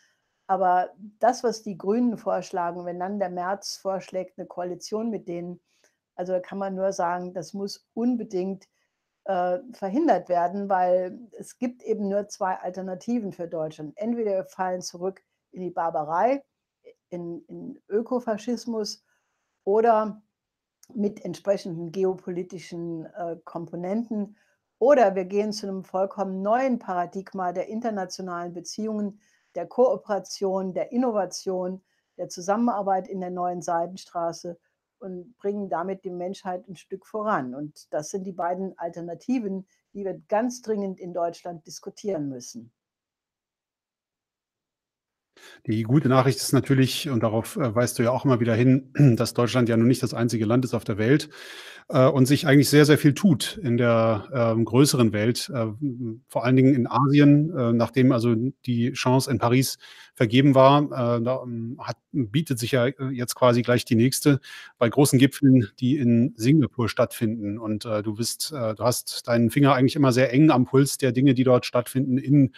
Aber 0.46 0.90
das, 1.20 1.42
was 1.42 1.62
die 1.62 1.78
Grünen 1.78 2.18
vorschlagen, 2.18 2.84
wenn 2.84 3.00
dann 3.00 3.18
der 3.18 3.30
März 3.30 3.78
vorschlägt, 3.78 4.38
eine 4.38 4.46
Koalition 4.46 5.08
mit 5.08 5.26
denen, 5.26 5.58
also 6.16 6.34
da 6.34 6.40
kann 6.40 6.58
man 6.58 6.74
nur 6.74 6.92
sagen, 6.92 7.32
das 7.32 7.54
muss 7.54 7.88
unbedingt 7.94 8.68
äh, 9.24 9.58
verhindert 9.72 10.28
werden, 10.28 10.68
weil 10.68 11.18
es 11.38 11.56
gibt 11.56 11.82
eben 11.82 12.10
nur 12.10 12.28
zwei 12.28 12.56
Alternativen 12.56 13.32
für 13.32 13.48
Deutschland. 13.48 13.94
Entweder 13.96 14.32
wir 14.32 14.44
fallen 14.44 14.82
zurück 14.82 15.22
in 15.52 15.62
die 15.62 15.70
Barbarei, 15.70 16.44
in, 17.08 17.42
in 17.46 17.82
Ökofaschismus 17.88 19.02
oder 19.64 20.20
mit 20.94 21.24
entsprechenden 21.24 21.92
geopolitischen 21.92 23.06
äh, 23.06 23.36
Komponenten. 23.44 24.36
Oder 24.78 25.14
wir 25.14 25.24
gehen 25.24 25.52
zu 25.52 25.68
einem 25.68 25.84
vollkommen 25.84 26.42
neuen 26.42 26.78
Paradigma 26.78 27.52
der 27.52 27.68
internationalen 27.68 28.52
Beziehungen, 28.52 29.20
der 29.54 29.66
Kooperation, 29.66 30.74
der 30.74 30.92
Innovation, 30.92 31.82
der 32.16 32.28
Zusammenarbeit 32.28 33.08
in 33.08 33.20
der 33.20 33.30
neuen 33.30 33.62
Seidenstraße. 33.62 34.58
und 34.98 35.36
bringen 35.36 35.68
damit 35.68 36.04
die 36.04 36.10
Menschheit 36.10 36.68
ein 36.68 36.76
Stück 36.76 37.06
voran. 37.06 37.54
Und 37.56 37.92
das 37.92 38.10
sind 38.10 38.24
die 38.24 38.32
beiden 38.32 38.78
Alternativen, 38.78 39.66
die 39.94 40.04
wir 40.04 40.20
ganz 40.28 40.62
dringend 40.62 41.00
in 41.00 41.12
Deutschland 41.12 41.66
diskutieren 41.66 42.28
müssen. 42.28 42.72
Die 45.66 45.82
gute 45.82 46.08
Nachricht 46.08 46.38
ist 46.38 46.52
natürlich, 46.52 47.08
und 47.08 47.22
darauf 47.22 47.56
äh, 47.56 47.74
weist 47.74 47.98
du 47.98 48.02
ja 48.02 48.10
auch 48.10 48.24
immer 48.24 48.40
wieder 48.40 48.54
hin, 48.54 48.90
dass 49.16 49.34
Deutschland 49.34 49.68
ja 49.68 49.76
nun 49.76 49.88
nicht 49.88 50.02
das 50.02 50.14
einzige 50.14 50.44
Land 50.44 50.64
ist 50.64 50.74
auf 50.74 50.84
der 50.84 50.98
Welt 50.98 51.28
äh, 51.88 52.06
und 52.06 52.26
sich 52.26 52.46
eigentlich 52.46 52.68
sehr, 52.68 52.84
sehr 52.84 52.98
viel 52.98 53.14
tut 53.14 53.58
in 53.62 53.76
der 53.76 54.28
ähm, 54.32 54.64
größeren 54.64 55.12
Welt, 55.12 55.50
äh, 55.54 55.66
vor 56.28 56.44
allen 56.44 56.56
Dingen 56.56 56.74
in 56.74 56.86
Asien, 56.86 57.56
äh, 57.56 57.72
nachdem 57.72 58.12
also 58.12 58.34
die 58.66 58.92
Chance 58.92 59.30
in 59.30 59.38
Paris 59.38 59.78
vergeben 60.14 60.54
war. 60.54 60.84
Äh, 60.84 61.22
da 61.22 61.42
ähm, 61.44 61.78
hat, 61.80 61.96
bietet 62.12 62.58
sich 62.58 62.72
ja 62.72 62.86
äh, 62.86 63.10
jetzt 63.12 63.34
quasi 63.34 63.62
gleich 63.62 63.84
die 63.84 63.96
nächste 63.96 64.40
bei 64.78 64.88
großen 64.88 65.18
Gipfeln, 65.18 65.68
die 65.80 65.96
in 65.96 66.34
Singapur 66.36 66.88
stattfinden. 66.88 67.58
Und 67.58 67.84
du 67.84 68.14
bist, 68.14 68.52
du 68.52 68.76
hast 68.78 69.28
deinen 69.28 69.50
Finger 69.50 69.74
eigentlich 69.74 69.96
immer 69.96 70.12
sehr 70.12 70.32
eng 70.32 70.50
am 70.50 70.64
Puls 70.64 70.98
der 70.98 71.12
Dinge, 71.12 71.34
die 71.34 71.44
dort 71.44 71.66
stattfinden 71.66 72.18
in 72.18 72.52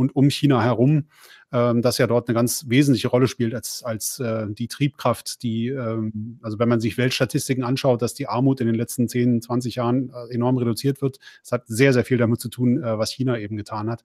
und 0.00 0.16
um 0.16 0.30
China 0.30 0.62
herum, 0.62 1.04
ähm, 1.52 1.82
das 1.82 1.98
ja 1.98 2.06
dort 2.06 2.28
eine 2.28 2.34
ganz 2.34 2.64
wesentliche 2.68 3.08
Rolle 3.08 3.28
spielt 3.28 3.54
als, 3.54 3.82
als 3.84 4.18
äh, 4.18 4.46
die 4.48 4.66
Triebkraft, 4.66 5.42
die, 5.42 5.68
ähm, 5.68 6.38
also 6.42 6.58
wenn 6.58 6.68
man 6.68 6.80
sich 6.80 6.96
Weltstatistiken 6.96 7.62
anschaut, 7.62 8.02
dass 8.02 8.14
die 8.14 8.26
Armut 8.26 8.60
in 8.60 8.66
den 8.66 8.74
letzten 8.76 9.08
10, 9.08 9.42
20 9.42 9.74
Jahren 9.76 10.10
äh, 10.10 10.34
enorm 10.34 10.56
reduziert 10.56 11.02
wird. 11.02 11.18
Es 11.44 11.52
hat 11.52 11.64
sehr, 11.66 11.92
sehr 11.92 12.04
viel 12.04 12.18
damit 12.18 12.40
zu 12.40 12.48
tun, 12.48 12.82
äh, 12.82 12.98
was 12.98 13.12
China 13.12 13.38
eben 13.38 13.56
getan 13.56 13.90
hat. 13.90 14.02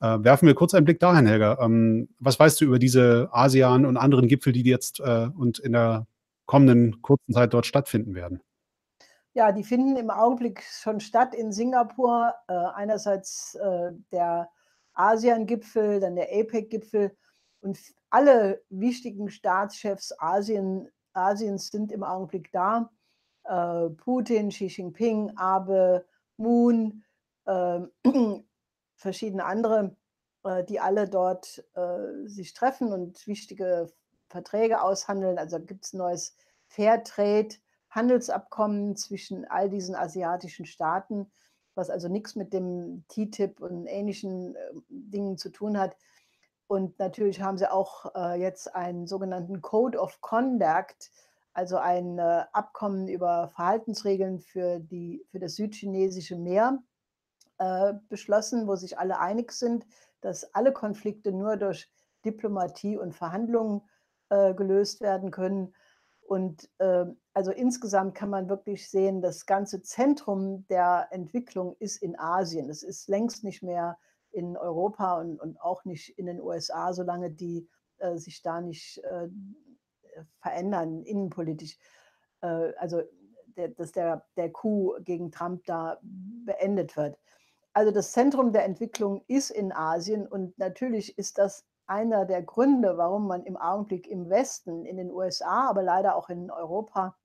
Äh, 0.00 0.22
werfen 0.22 0.46
wir 0.46 0.54
kurz 0.54 0.74
einen 0.74 0.84
Blick 0.84 1.00
dahin, 1.00 1.26
Helga. 1.26 1.58
Ähm, 1.60 2.08
was 2.18 2.38
weißt 2.38 2.60
du 2.60 2.66
über 2.66 2.78
diese 2.78 3.28
ASEAN 3.32 3.86
und 3.86 3.96
anderen 3.96 4.28
Gipfel, 4.28 4.52
die 4.52 4.62
jetzt 4.62 5.00
äh, 5.00 5.28
und 5.34 5.58
in 5.58 5.72
der 5.72 6.06
kommenden 6.44 7.00
kurzen 7.00 7.32
Zeit 7.32 7.54
dort 7.54 7.66
stattfinden 7.66 8.14
werden? 8.14 8.40
Ja, 9.32 9.52
die 9.52 9.62
finden 9.62 9.96
im 9.96 10.10
Augenblick 10.10 10.64
schon 10.82 10.98
statt 10.98 11.34
in 11.34 11.52
Singapur. 11.52 12.34
Äh, 12.48 12.52
einerseits 12.74 13.54
äh, 13.54 13.92
der 14.10 14.48
ASEAN-Gipfel, 15.00 16.00
dann 16.00 16.16
der 16.16 16.28
APEC-Gipfel 16.30 17.16
und 17.60 17.78
alle 18.10 18.62
wichtigen 18.68 19.30
Staatschefs 19.30 20.12
Asien, 20.18 20.88
Asiens 21.12 21.68
sind 21.68 21.92
im 21.92 22.02
Augenblick 22.02 22.50
da. 22.52 22.90
Äh, 23.44 23.90
Putin, 23.90 24.50
Xi 24.50 24.66
Jinping, 24.66 25.32
Abe, 25.36 26.04
Moon, 26.36 27.04
äh, 27.46 27.80
verschiedene 28.96 29.44
andere, 29.44 29.96
äh, 30.44 30.64
die 30.64 30.80
alle 30.80 31.08
dort 31.08 31.64
äh, 31.74 32.26
sich 32.26 32.54
treffen 32.54 32.92
und 32.92 33.26
wichtige 33.26 33.92
Verträge 34.28 34.82
aushandeln. 34.82 35.38
Also 35.38 35.60
gibt 35.60 35.84
es 35.84 35.92
ein 35.92 35.98
neues 35.98 36.36
Fairtrade, 36.66 37.56
Handelsabkommen 37.90 38.96
zwischen 38.96 39.44
all 39.46 39.68
diesen 39.68 39.96
asiatischen 39.96 40.64
Staaten 40.64 41.30
was 41.74 41.90
also 41.90 42.08
nichts 42.08 42.36
mit 42.36 42.52
dem 42.52 43.04
TTIP 43.08 43.60
und 43.60 43.86
ähnlichen 43.86 44.54
äh, 44.54 44.58
Dingen 44.88 45.38
zu 45.38 45.50
tun 45.50 45.78
hat. 45.78 45.96
Und 46.66 46.98
natürlich 46.98 47.40
haben 47.42 47.58
sie 47.58 47.70
auch 47.70 48.14
äh, 48.14 48.40
jetzt 48.40 48.74
einen 48.74 49.06
sogenannten 49.06 49.60
Code 49.60 49.98
of 49.98 50.20
Conduct, 50.20 51.10
also 51.52 51.78
ein 51.78 52.18
äh, 52.18 52.44
Abkommen 52.52 53.08
über 53.08 53.48
Verhaltensregeln 53.48 54.38
für, 54.38 54.78
die, 54.78 55.24
für 55.30 55.40
das 55.40 55.56
südchinesische 55.56 56.36
Meer 56.36 56.82
äh, 57.58 57.94
beschlossen, 58.08 58.68
wo 58.68 58.76
sich 58.76 58.98
alle 58.98 59.18
einig 59.18 59.52
sind, 59.52 59.84
dass 60.20 60.54
alle 60.54 60.72
Konflikte 60.72 61.32
nur 61.32 61.56
durch 61.56 61.90
Diplomatie 62.24 62.96
und 62.96 63.14
Verhandlungen 63.14 63.82
äh, 64.28 64.54
gelöst 64.54 65.00
werden 65.00 65.30
können. 65.30 65.74
Und 66.22 66.70
äh, 66.78 67.06
also 67.32 67.52
insgesamt 67.52 68.14
kann 68.14 68.30
man 68.30 68.48
wirklich 68.48 68.88
sehen, 68.90 69.22
das 69.22 69.46
ganze 69.46 69.82
Zentrum 69.82 70.66
der 70.68 71.08
Entwicklung 71.10 71.76
ist 71.78 72.02
in 72.02 72.18
Asien. 72.18 72.68
Es 72.68 72.82
ist 72.82 73.08
längst 73.08 73.44
nicht 73.44 73.62
mehr 73.62 73.98
in 74.32 74.56
Europa 74.56 75.20
und, 75.20 75.40
und 75.40 75.60
auch 75.60 75.84
nicht 75.84 76.18
in 76.18 76.26
den 76.26 76.40
USA, 76.40 76.92
solange 76.92 77.30
die 77.30 77.68
äh, 77.98 78.16
sich 78.16 78.42
da 78.42 78.60
nicht 78.60 78.98
äh, 79.04 79.28
verändern, 80.40 81.02
innenpolitisch. 81.04 81.78
Äh, 82.40 82.72
also 82.78 83.02
der, 83.56 83.68
dass 83.68 83.92
der, 83.92 84.24
der 84.36 84.50
Coup 84.50 84.96
gegen 85.04 85.30
Trump 85.30 85.64
da 85.66 85.98
beendet 86.02 86.96
wird. 86.96 87.18
Also 87.72 87.92
das 87.92 88.12
Zentrum 88.12 88.52
der 88.52 88.64
Entwicklung 88.64 89.22
ist 89.28 89.50
in 89.50 89.72
Asien 89.72 90.26
und 90.26 90.58
natürlich 90.58 91.16
ist 91.18 91.38
das 91.38 91.64
einer 91.86 92.24
der 92.24 92.42
Gründe, 92.42 92.98
warum 92.98 93.26
man 93.26 93.44
im 93.44 93.56
Augenblick 93.56 94.08
im 94.08 94.30
Westen, 94.30 94.84
in 94.86 94.96
den 94.96 95.10
USA, 95.10 95.68
aber 95.68 95.82
leider 95.82 96.16
auch 96.16 96.28
in 96.28 96.50
Europa 96.50 97.16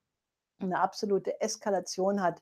eine 0.60 0.80
absolute 0.80 1.42
Eskalation 1.42 2.22
hat 2.22 2.42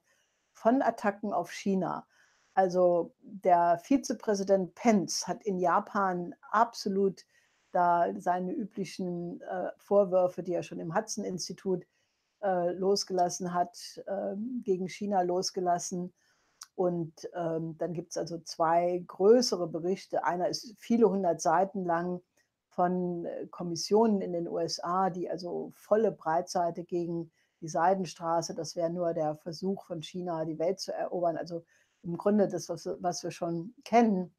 von 0.52 0.82
Attacken 0.82 1.34
auf 1.34 1.52
China. 1.52 2.08
Also 2.54 3.16
der 3.22 3.80
Vizepräsident 3.84 4.76
Pence 4.76 5.28
hat 5.28 5.44
in 5.44 5.58
Japan 5.58 6.36
absolut 6.52 7.26
da 7.72 8.14
seine 8.18 8.52
üblichen 8.54 9.42
äh, 9.42 9.72
Vorwürfe, 9.78 10.44
die 10.44 10.54
er 10.54 10.62
schon 10.62 10.80
im 10.80 10.96
Hudson-Institut 10.96 11.86
äh, 12.44 12.72
losgelassen 12.74 13.54
hat, 13.54 14.02
äh, 14.06 14.36
gegen 14.62 14.88
China 14.88 15.22
losgelassen. 15.22 16.14
Und 16.76 17.30
ähm, 17.34 17.78
dann 17.78 17.94
gibt 17.94 18.12
es 18.12 18.18
also 18.18 18.40
zwei 18.40 19.04
größere 19.08 19.68
Berichte. 19.68 20.24
Einer 20.24 20.50
ist 20.50 20.76
viele 20.78 21.10
hundert 21.10 21.42
Seiten 21.42 21.84
lang 21.84 22.22
von 22.68 23.26
äh, 23.26 23.48
Kommissionen 23.48 24.22
in 24.22 24.34
den 24.34 24.48
USA, 24.48 25.10
die 25.10 25.30
also 25.30 25.72
volle 25.76 26.12
Breitseite 26.12 26.84
gegen 26.84 27.32
die 27.64 27.70
Seidenstraße, 27.70 28.54
das 28.54 28.76
wäre 28.76 28.90
nur 28.90 29.14
der 29.14 29.38
Versuch 29.38 29.86
von 29.86 30.04
China, 30.04 30.44
die 30.44 30.60
Welt 30.60 30.82
zu 30.82 30.94
erobern. 30.94 31.38
Also 31.38 31.64
im 32.04 32.18
Grunde 32.18 32.50
das, 32.50 32.68
was, 32.68 32.88
was 33.00 33.24
wir 33.24 33.32
schon 33.32 33.74
kennen. 33.86 34.36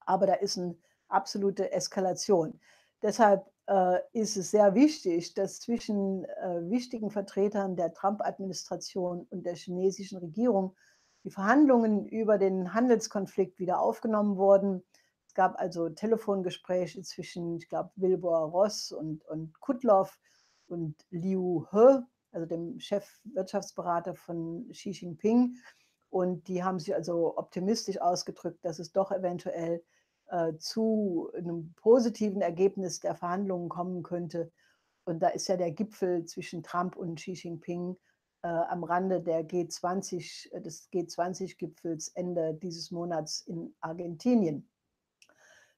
Aber 0.00 0.26
da 0.26 0.34
ist 0.34 0.58
eine 0.58 0.76
absolute 1.08 1.72
Eskalation. 1.72 2.60
Deshalb 3.00 3.50
äh, 3.68 4.00
ist 4.12 4.36
es 4.36 4.50
sehr 4.50 4.74
wichtig, 4.74 5.32
dass 5.32 5.60
zwischen 5.60 6.24
äh, 6.24 6.68
wichtigen 6.68 7.10
Vertretern 7.10 7.74
der 7.74 7.94
Trump-Administration 7.94 9.26
und 9.30 9.46
der 9.46 9.54
chinesischen 9.54 10.18
Regierung 10.18 10.76
die 11.24 11.30
Verhandlungen 11.30 12.06
über 12.06 12.36
den 12.36 12.74
Handelskonflikt 12.74 13.58
wieder 13.58 13.80
aufgenommen 13.80 14.36
wurden. 14.36 14.84
Es 15.26 15.32
gab 15.34 15.58
also 15.58 15.88
Telefongespräche 15.88 17.00
zwischen, 17.00 17.56
ich 17.56 17.68
glaube, 17.70 17.90
Wilbur 17.96 18.38
Ross 18.38 18.92
und, 18.92 19.24
und 19.24 19.58
Kutloff 19.60 20.18
und 20.66 20.96
Liu 21.10 21.64
He, 21.70 22.04
also 22.32 22.46
dem 22.46 22.78
Chefwirtschaftsberater 22.78 24.14
von 24.14 24.68
Xi 24.70 24.90
Jinping. 24.90 25.56
Und 26.10 26.48
die 26.48 26.64
haben 26.64 26.78
sich 26.78 26.94
also 26.94 27.36
optimistisch 27.36 28.00
ausgedrückt, 28.00 28.64
dass 28.64 28.78
es 28.78 28.92
doch 28.92 29.12
eventuell 29.12 29.82
äh, 30.28 30.54
zu 30.58 31.30
einem 31.34 31.74
positiven 31.74 32.40
Ergebnis 32.40 33.00
der 33.00 33.14
Verhandlungen 33.14 33.68
kommen 33.68 34.02
könnte. 34.02 34.50
Und 35.04 35.20
da 35.20 35.28
ist 35.28 35.48
ja 35.48 35.56
der 35.56 35.72
Gipfel 35.72 36.24
zwischen 36.24 36.62
Trump 36.62 36.96
und 36.96 37.16
Xi 37.16 37.32
Jinping 37.32 37.96
äh, 38.42 38.48
am 38.48 38.84
Rande 38.84 39.20
der 39.20 39.46
G20, 39.46 40.52
äh, 40.52 40.60
des 40.60 40.90
G20-Gipfels 40.92 42.08
Ende 42.14 42.54
dieses 42.54 42.90
Monats 42.90 43.40
in 43.40 43.74
Argentinien. 43.80 44.68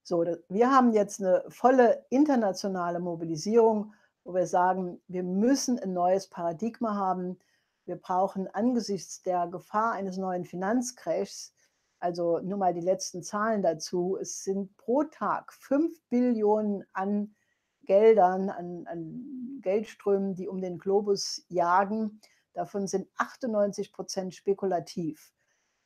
So, 0.03 0.25
wir 0.49 0.71
haben 0.71 0.93
jetzt 0.93 1.21
eine 1.21 1.43
volle 1.49 2.05
internationale 2.09 2.99
Mobilisierung, 2.99 3.93
wo 4.23 4.33
wir 4.33 4.47
sagen, 4.47 5.01
wir 5.07 5.23
müssen 5.23 5.79
ein 5.79 5.93
neues 5.93 6.27
Paradigma 6.27 6.95
haben. 6.95 7.39
Wir 7.85 7.95
brauchen 7.95 8.47
angesichts 8.47 9.21
der 9.21 9.47
Gefahr 9.47 9.93
eines 9.93 10.17
neuen 10.17 10.45
Finanzcrashs, 10.45 11.53
also 11.99 12.39
nur 12.39 12.57
mal 12.57 12.73
die 12.73 12.81
letzten 12.81 13.23
Zahlen 13.23 13.61
dazu, 13.61 14.17
es 14.19 14.43
sind 14.43 14.75
pro 14.77 15.03
Tag 15.03 15.53
5 15.53 16.01
Billionen 16.09 16.83
an 16.93 17.35
Geldern, 17.83 18.49
an, 18.49 18.87
an 18.87 19.59
Geldströmen, 19.61 20.35
die 20.35 20.47
um 20.47 20.61
den 20.61 20.77
Globus 20.77 21.43
jagen. 21.47 22.21
Davon 22.53 22.87
sind 22.87 23.07
98 23.17 23.93
Prozent 23.93 24.35
spekulativ, 24.35 25.33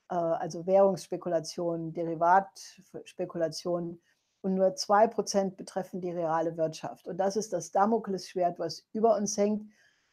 äh, 0.10 0.15
also 0.15 0.65
Währungsspekulationen, 0.65 1.93
Derivatspekulationen 1.93 4.02
und 4.45 4.53
nur 4.53 4.75
2 4.75 5.08
Prozent 5.08 5.58
betreffen 5.58 6.01
die 6.01 6.12
reale 6.12 6.55
Wirtschaft. 6.55 7.08
Und 7.08 7.17
das 7.17 7.36
ist 7.36 7.51
das 7.51 7.71
Damoklesschwert, 7.71 8.60
was 8.60 8.88
über 8.93 9.17
uns 9.17 9.36
hängt. 9.38 9.67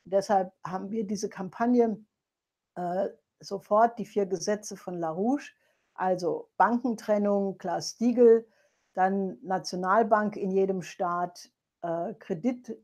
Deshalb 0.04 0.54
haben 0.64 0.90
wir 0.90 1.06
diese 1.06 1.28
Kampagne 1.28 2.02
äh, 2.74 3.10
sofort 3.40 3.98
die 3.98 4.06
vier 4.06 4.24
Gesetze 4.24 4.78
von 4.78 4.94
LaRouche, 4.98 5.52
also 5.92 6.48
Bankentrennung, 6.56 7.58
Glass-Steagall, 7.58 8.46
dann 8.94 9.36
Nationalbank 9.42 10.38
in 10.38 10.50
jedem 10.50 10.80
Staat, 10.80 11.50
äh, 11.82 12.14
Kredit, 12.14 12.74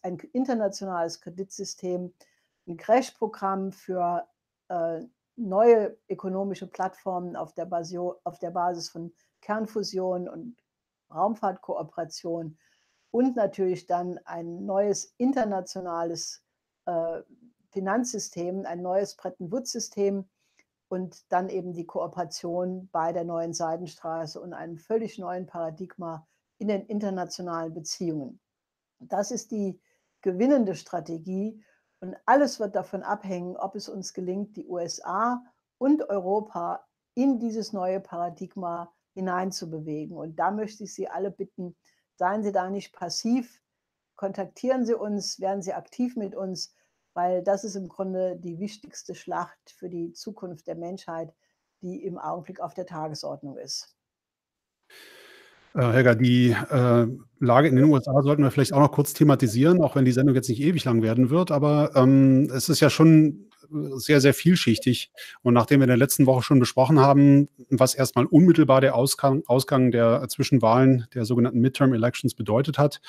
ein 0.00 0.16
internationales 0.32 1.20
Kreditsystem, 1.20 2.14
ein 2.66 2.76
Crash-Programm 2.78 3.72
für 3.72 4.26
äh, 4.68 5.02
neue 5.36 5.98
ökonomische 6.08 6.66
Plattformen 6.66 7.36
auf 7.36 7.52
der, 7.52 7.66
Basio, 7.66 8.18
auf 8.24 8.38
der 8.38 8.52
Basis 8.52 8.88
von 8.88 9.12
Kernfusion 9.42 10.30
und 10.30 10.63
Raumfahrtkooperation 11.10 12.58
und 13.10 13.36
natürlich 13.36 13.86
dann 13.86 14.18
ein 14.24 14.64
neues 14.64 15.14
internationales 15.18 16.42
äh, 16.86 17.22
Finanzsystem, 17.70 18.66
ein 18.66 18.82
neues 18.82 19.16
Bretton 19.16 19.50
Woods-System 19.50 20.28
und 20.88 21.32
dann 21.32 21.48
eben 21.48 21.72
die 21.72 21.86
Kooperation 21.86 22.88
bei 22.92 23.12
der 23.12 23.24
neuen 23.24 23.52
Seidenstraße 23.52 24.40
und 24.40 24.52
einem 24.52 24.78
völlig 24.78 25.18
neuen 25.18 25.46
Paradigma 25.46 26.26
in 26.58 26.68
den 26.68 26.86
internationalen 26.86 27.74
Beziehungen. 27.74 28.40
Das 29.00 29.30
ist 29.30 29.50
die 29.50 29.80
gewinnende 30.22 30.74
Strategie 30.74 31.62
und 32.00 32.16
alles 32.26 32.60
wird 32.60 32.76
davon 32.76 33.02
abhängen, 33.02 33.56
ob 33.56 33.74
es 33.74 33.88
uns 33.88 34.12
gelingt, 34.12 34.56
die 34.56 34.66
USA 34.66 35.42
und 35.78 36.08
Europa 36.08 36.86
in 37.14 37.38
dieses 37.38 37.72
neue 37.72 38.00
Paradigma 38.00 38.92
hineinzubewegen. 39.14 40.16
Und 40.16 40.36
da 40.36 40.50
möchte 40.50 40.84
ich 40.84 40.94
Sie 40.94 41.08
alle 41.08 41.30
bitten, 41.30 41.76
seien 42.16 42.42
Sie 42.42 42.52
da 42.52 42.70
nicht 42.70 42.92
passiv, 42.92 43.62
kontaktieren 44.16 44.84
Sie 44.84 44.94
uns, 44.94 45.40
werden 45.40 45.62
Sie 45.62 45.72
aktiv 45.72 46.16
mit 46.16 46.34
uns, 46.34 46.74
weil 47.14 47.42
das 47.42 47.64
ist 47.64 47.76
im 47.76 47.88
Grunde 47.88 48.36
die 48.36 48.58
wichtigste 48.58 49.14
Schlacht 49.14 49.70
für 49.70 49.88
die 49.88 50.12
Zukunft 50.12 50.66
der 50.66 50.74
Menschheit, 50.74 51.32
die 51.80 52.04
im 52.04 52.18
Augenblick 52.18 52.60
auf 52.60 52.74
der 52.74 52.86
Tagesordnung 52.86 53.56
ist. 53.56 53.96
Äh, 55.74 55.92
Helga, 55.92 56.14
die 56.14 56.50
äh, 56.50 57.06
Lage 57.40 57.68
in 57.68 57.76
den 57.76 57.84
USA 57.86 58.22
sollten 58.22 58.42
wir 58.42 58.50
vielleicht 58.50 58.72
auch 58.72 58.80
noch 58.80 58.92
kurz 58.92 59.12
thematisieren, 59.12 59.82
auch 59.82 59.96
wenn 59.96 60.04
die 60.04 60.12
Sendung 60.12 60.34
jetzt 60.34 60.48
nicht 60.48 60.60
ewig 60.60 60.84
lang 60.84 61.02
werden 61.02 61.30
wird. 61.30 61.50
Aber 61.50 61.90
ähm, 61.94 62.48
es 62.54 62.68
ist 62.68 62.80
ja 62.80 62.90
schon 62.90 63.46
sehr, 63.96 64.20
sehr 64.20 64.34
vielschichtig. 64.34 65.10
Und 65.42 65.54
nachdem 65.54 65.80
wir 65.80 65.84
in 65.84 65.88
der 65.88 65.96
letzten 65.96 66.26
Woche 66.26 66.42
schon 66.42 66.60
besprochen 66.60 67.00
haben, 67.00 67.48
was 67.70 67.94
erstmal 67.94 68.26
unmittelbar 68.26 68.80
der 68.80 68.94
Ausgang, 68.94 69.42
Ausgang 69.46 69.90
der 69.90 70.26
Zwischenwahlen 70.28 71.06
der 71.14 71.24
sogenannten 71.24 71.60
Midterm 71.60 71.92
Elections 71.92 72.34
bedeutet 72.34 72.78
hat, 72.78 73.00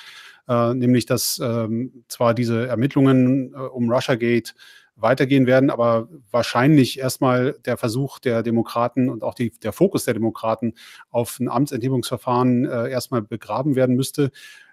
äh, 0.48 0.74
nämlich 0.74 1.06
dass 1.06 1.40
ähm, 1.42 2.04
zwar 2.08 2.34
diese 2.34 2.66
Ermittlungen 2.66 3.52
äh, 3.54 3.58
um 3.58 3.90
Russiagate 3.90 4.52
weitergehen 4.96 5.46
werden, 5.46 5.70
aber 5.70 6.08
wahrscheinlich 6.30 6.98
erstmal 6.98 7.52
der 7.64 7.76
Versuch 7.76 8.18
der 8.18 8.42
Demokraten 8.42 9.10
und 9.10 9.22
auch 9.22 9.34
die, 9.34 9.50
der 9.50 9.72
Fokus 9.72 10.04
der 10.04 10.14
Demokraten 10.14 10.74
auf 11.10 11.38
ein 11.38 11.48
Amtsenthebungsverfahren 11.48 12.64
äh, 12.64 12.90
erstmal 12.90 13.22
begraben 13.22 13.76
werden 13.76 13.94
müsste. 13.94 14.30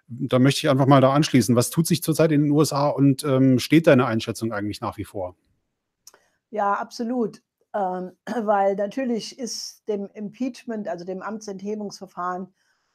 Da 0.08 0.40
möchte 0.40 0.60
ich 0.60 0.70
einfach 0.70 0.86
mal 0.86 1.02
da 1.02 1.14
anschließen. 1.14 1.56
Was 1.56 1.70
tut 1.70 1.88
sich 1.88 2.02
zurzeit 2.04 2.32
in 2.32 2.44
den 2.44 2.52
USA 2.52 2.88
und 2.88 3.24
ähm, 3.24 3.60
steht 3.60 3.88
deine 3.88 4.06
Einschätzung 4.06 4.52
eigentlich 4.52 4.82
nach 4.82 4.98
wie 4.98 5.06
vor? 5.06 5.36
Ja, 6.50 6.74
absolut. 6.74 7.42
Ähm, 7.74 8.12
weil 8.44 8.76
natürlich 8.76 9.38
ist 9.38 9.88
dem 9.88 10.10
Impeachment, 10.14 10.88
also 10.88 11.06
dem 11.06 11.22
Amtsenthebungsverfahren, 11.22 12.54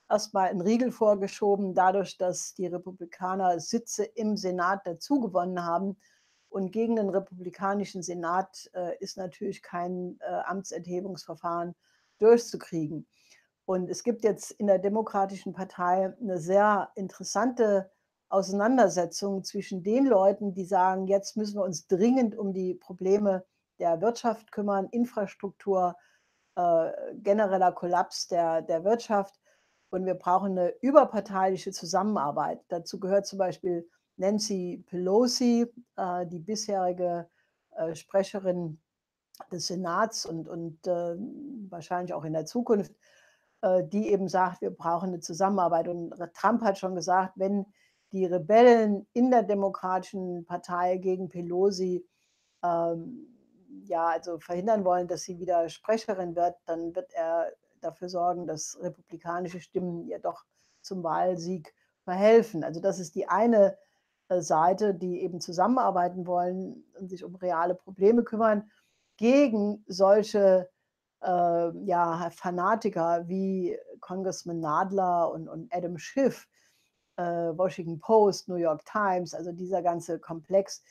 erstmal 0.09 0.49
ein 0.49 0.61
Riegel 0.61 0.91
vorgeschoben, 0.91 1.75
dadurch, 1.75 2.17
dass 2.17 2.55
die 2.55 2.67
Republikaner 2.67 3.61
Sitze 3.61 4.05
im 4.05 4.37
Senat 4.37 4.87
dazugewonnen 4.87 5.65
haben. 5.65 5.97
Und 6.51 6.73
gegen 6.73 6.97
den 6.97 7.11
republikanischen 7.11 8.03
Senat 8.03 8.71
äh, 8.75 8.97
ist 9.01 9.17
natürlich 9.17 9.63
kein 9.63 10.19
äh, 10.21 10.27
Amtsenthebungsverfahren 10.47 11.75
durchzukriegen. 12.19 13.07
Und 13.65 13.91
es 13.91 14.03
gibt 14.03 14.25
jetzt 14.25 14.51
in 14.53 14.67
der 14.67 14.79
Demokratischen 14.79 15.53
Partei 15.53 16.15
eine 16.21 16.39
sehr 16.39 16.91
interessante 16.95 17.91
Auseinandersetzung 18.31 19.45
zwischen 19.45 19.83
den 19.83 20.07
Leuten, 20.07 20.55
die 20.55 20.65
sagen, 20.65 21.07
jetzt 21.07 21.37
müssen 21.37 21.57
wir 21.57 21.65
uns 21.65 21.87
dringend 21.87 22.35
um 22.35 22.53
die 22.53 22.75
Probleme 22.75 23.45
der 23.79 24.01
Wirtschaft 24.01 24.53
kümmern, 24.53 24.89
Infrastruktur, 24.91 25.97
äh, 26.57 26.91
genereller 27.15 27.73
Kollaps 27.73 28.27
der, 28.27 28.63
der 28.63 28.85
Wirtschaft. 28.85 29.39
Und 29.91 30.05
wir 30.05 30.15
brauchen 30.15 30.59
eine 30.59 30.75
überparteiliche 30.81 31.73
Zusammenarbeit. 31.73 32.61
Dazu 32.69 32.99
gehört 32.99 33.27
zum 33.27 33.39
Beispiel 33.39 33.89
Nancy 34.19 34.85
Pelosi, 34.87 35.67
äh, 35.97 36.27
die 36.27 36.39
bisherige 36.39 37.29
äh, 37.77 37.95
Sprecherin 37.95 38.81
des 39.53 39.69
Senats 39.69 40.27
und, 40.27 40.49
und 40.49 40.87
äh, 40.87 41.17
wahrscheinlich 41.71 42.13
auch 42.13 42.25
in 42.25 42.33
der 42.33 42.47
Zukunft, 42.47 42.93
die 43.91 44.11
eben 44.11 44.29
sagt, 44.29 44.61
wir 44.61 44.71
brauchen 44.71 45.09
eine 45.09 45.19
Zusammenarbeit. 45.19 45.89
Und 45.89 46.15
Trump 46.33 46.63
hat 46.63 46.79
schon 46.79 46.95
gesagt, 46.95 47.33
wenn 47.35 47.67
die 48.13 48.25
Rebellen 48.25 49.09
in 49.15 49.33
der 49.33 49.43
Demokratischen 49.43 50.45
Partei 50.47 50.97
gegen 50.99 51.29
Pelosi 51.29 52.07
ähm, 52.63 53.27
ja, 53.85 54.07
also 54.07 54.39
verhindern 54.39 54.85
wollen, 54.85 55.09
dass 55.09 55.23
sie 55.23 55.41
wieder 55.41 55.69
Sprecherin 55.69 56.37
wird, 56.37 56.57
dann 56.67 56.95
wird 56.95 57.13
er 57.15 57.53
dafür 57.81 58.09
sorgen, 58.09 58.47
dass 58.47 58.79
republikanische 58.81 59.61
Stimmen 59.61 60.05
ihr 60.07 60.19
doch 60.19 60.45
zum 60.81 61.03
Wahlsieg 61.03 61.75
verhelfen. 62.05 62.65
Also 62.65 62.81
das 62.81 62.99
ist 62.99 63.15
die 63.15 63.29
eine 63.29 63.77
Seite, 64.31 64.95
die 64.95 65.23
eben 65.23 65.41
zusammenarbeiten 65.41 66.27
wollen 66.27 66.85
und 66.99 67.09
sich 67.09 67.25
um 67.25 67.35
reale 67.37 67.75
Probleme 67.75 68.23
kümmern, 68.25 68.71
gegen 69.17 69.85
solche 69.89 70.69
äh, 71.23 71.85
ja, 71.85 72.31
Fanatiker 72.31 73.29
wie 73.29 73.77
Congressman 74.01 74.61
Nadler 74.61 75.31
und, 75.33 75.49
und 75.49 75.75
Adam 75.75 75.99
Schiff, 75.99 76.47
äh, 77.17 77.23
Washington 77.23 77.99
Post, 77.99 78.49
New 78.49 78.57
York 78.57 78.85
Times, 78.85 79.35
also 79.35 79.53
dieser 79.53 79.83
ganze 79.83 80.19
Komplex, 80.19 80.83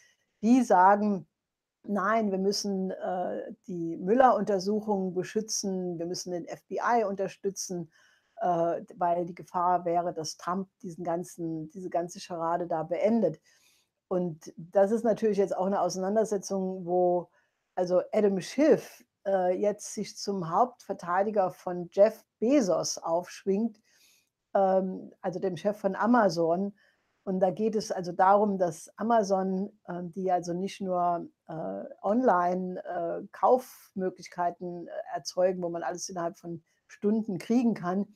die 0.42 0.64
sagen, 0.64 1.28
nein, 1.84 2.32
wir 2.32 2.38
müssen 2.38 2.92
äh, 2.92 3.54
die 3.68 3.98
Müller-Untersuchungen 3.98 5.14
beschützen, 5.14 5.98
wir 5.98 6.06
müssen 6.06 6.32
den 6.32 6.48
FBI 6.48 7.06
unterstützen, 7.08 7.90
äh, 8.42 8.84
weil 8.96 9.26
die 9.26 9.36
Gefahr 9.36 9.86
wäre, 9.86 10.14
dass 10.14 10.38
Trump 10.38 10.70
diesen 10.82 11.04
ganzen, 11.04 11.70
diese 11.72 11.90
ganze 11.90 12.20
Scharade 12.20 12.68
da 12.68 12.84
beendet. 12.84 13.40
Und 14.08 14.54
das 14.58 14.92
ist 14.92 15.04
natürlich 15.04 15.38
jetzt 15.38 15.56
auch 15.56 15.66
eine 15.66 15.82
Auseinandersetzung, 15.82 16.86
wo 16.86 17.30
also 17.76 18.02
Adam 18.12 18.42
Schiff 18.42 19.04
äh, 19.26 19.56
jetzt 19.56 19.94
sich 19.94 20.18
zum 20.18 20.50
Hauptverteidiger 20.50 21.52
von 21.52 21.90
Jeff 21.92 22.26
Bezos 22.40 22.98
aufschwingt, 22.98 23.80
ähm, 24.56 25.14
also 25.22 25.40
dem 25.40 25.58
Chef 25.58 25.78
von 25.78 25.96
Amazon. 25.96 26.74
Und 27.24 27.42
da 27.42 27.52
geht 27.52 27.76
es 27.76 27.92
also 27.92 28.14
darum, 28.14 28.58
dass 28.58 28.90
Amazon, 28.98 29.78
äh, 29.88 30.02
die 30.04 30.32
also 30.32 30.54
nicht 30.54 30.80
nur 30.80 31.28
äh, 31.48 31.84
Online-Kaufmöglichkeiten 32.02 34.88
äh, 34.88 34.92
erzeugen, 35.14 35.62
wo 35.62 35.68
man 35.70 35.84
alles 35.84 36.08
innerhalb 36.08 36.40
von 36.40 36.64
Stunden 36.88 37.38
kriegen 37.38 37.74
kann, 37.74 38.16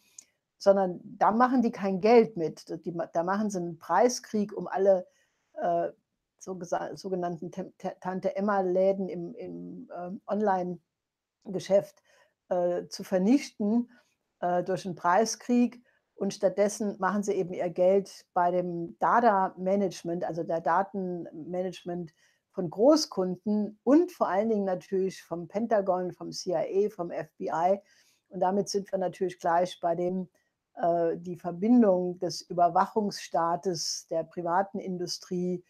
sondern 0.62 1.00
da 1.04 1.32
machen 1.32 1.64
die 1.64 1.72
kein 1.72 2.02
Geld 2.02 2.38
mit. 2.38 2.70
Die, 2.86 2.96
da 3.14 3.24
machen 3.24 3.50
sie 3.50 3.58
einen 3.58 3.80
Preiskrieg 3.80 4.56
um 4.56 4.68
alle 4.68 5.08
äh, 5.54 5.90
so 6.38 6.56
sogenannten 6.94 7.52
Tante-Emma-Läden 8.00 9.10
im, 9.10 9.34
im 9.34 9.90
äh, 9.90 10.12
Online-Geschäft 10.32 12.04
äh, 12.50 12.88
zu 12.88 13.04
vernichten 13.04 13.90
durch 14.66 14.88
einen 14.88 14.96
Preiskrieg 14.96 15.84
und 16.16 16.34
stattdessen 16.34 16.96
machen 16.98 17.22
sie 17.22 17.34
eben 17.34 17.54
ihr 17.54 17.70
Geld 17.70 18.26
bei 18.34 18.50
dem 18.50 18.98
Data-Management, 18.98 20.24
also 20.24 20.42
der 20.42 20.62
Datenmanagement 20.62 22.12
von 22.50 22.72
Großkunden 22.72 23.80
und 23.84 24.12
vor 24.12 24.30
allen 24.30 24.50
Dingen 24.50 24.66
natürlich 24.66 25.22
vom 25.22 25.48
Pentagon, 25.48 26.12
vom 26.12 26.32
CIA, 26.32 26.90
vom 26.90 27.12
FBI. 27.12 27.80
Und 28.30 28.40
damit 28.40 28.68
sind 28.68 28.92
wir 28.92 28.98
natürlich 28.98 29.38
gleich 29.38 29.80
bei 29.80 29.94
dem, 29.94 30.24
äh, 30.24 30.41
die 31.16 31.36
Verbindung 31.36 32.18
des 32.20 32.42
Überwachungsstaates, 32.42 34.08
der 34.10 34.24
privaten 34.24 34.80
Industrie, 34.80 35.64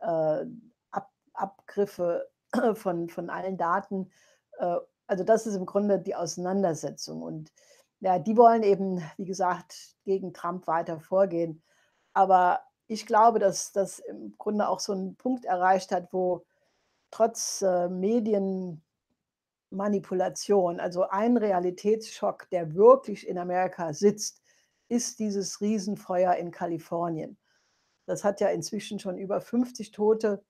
äh, 0.00 0.44
Ab 0.90 1.10
Abgriffe 1.32 2.28
von, 2.74 3.08
von 3.08 3.30
allen 3.30 3.56
Daten. 3.56 4.10
Äh, 4.58 4.76
also 5.06 5.24
das 5.24 5.46
ist 5.46 5.54
im 5.54 5.66
Grunde 5.66 5.98
die 5.98 6.14
Auseinandersetzung. 6.14 7.22
Und 7.22 7.52
ja, 8.00 8.18
die 8.18 8.36
wollen 8.36 8.62
eben, 8.62 9.02
wie 9.16 9.24
gesagt, 9.24 9.96
gegen 10.04 10.34
Trump 10.34 10.66
weiter 10.66 11.00
vorgehen. 11.00 11.62
Aber 12.12 12.60
ich 12.86 13.06
glaube, 13.06 13.38
dass 13.38 13.72
das 13.72 13.98
im 14.00 14.36
Grunde 14.38 14.68
auch 14.68 14.80
so 14.80 14.92
einen 14.92 15.16
Punkt 15.16 15.44
erreicht 15.44 15.92
hat, 15.92 16.12
wo 16.12 16.44
trotz 17.10 17.62
äh, 17.62 17.88
Medienmanipulation, 17.88 20.80
also 20.80 21.08
ein 21.08 21.36
Realitätsschock, 21.36 22.48
der 22.50 22.74
wirklich 22.74 23.26
in 23.26 23.38
Amerika 23.38 23.92
sitzt, 23.92 24.42
ist 24.88 25.18
dieses 25.18 25.60
Riesenfeuer 25.60 26.34
in 26.34 26.50
Kalifornien. 26.50 27.38
Das 28.06 28.24
hat 28.24 28.40
ja 28.40 28.48
inzwischen 28.48 28.98
schon 28.98 29.18
über 29.18 29.40
50 29.40 29.90
Tote 29.90 30.44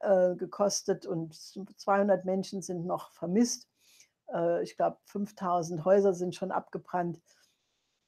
äh, 0.00 0.34
gekostet 0.36 1.06
und 1.06 1.34
200 1.34 2.24
Menschen 2.24 2.62
sind 2.62 2.86
noch 2.86 3.10
vermisst. 3.12 3.68
Äh, 4.32 4.62
ich 4.62 4.76
glaube, 4.76 4.98
5000 5.06 5.84
Häuser 5.84 6.14
sind 6.14 6.34
schon 6.34 6.52
abgebrannt. 6.52 7.20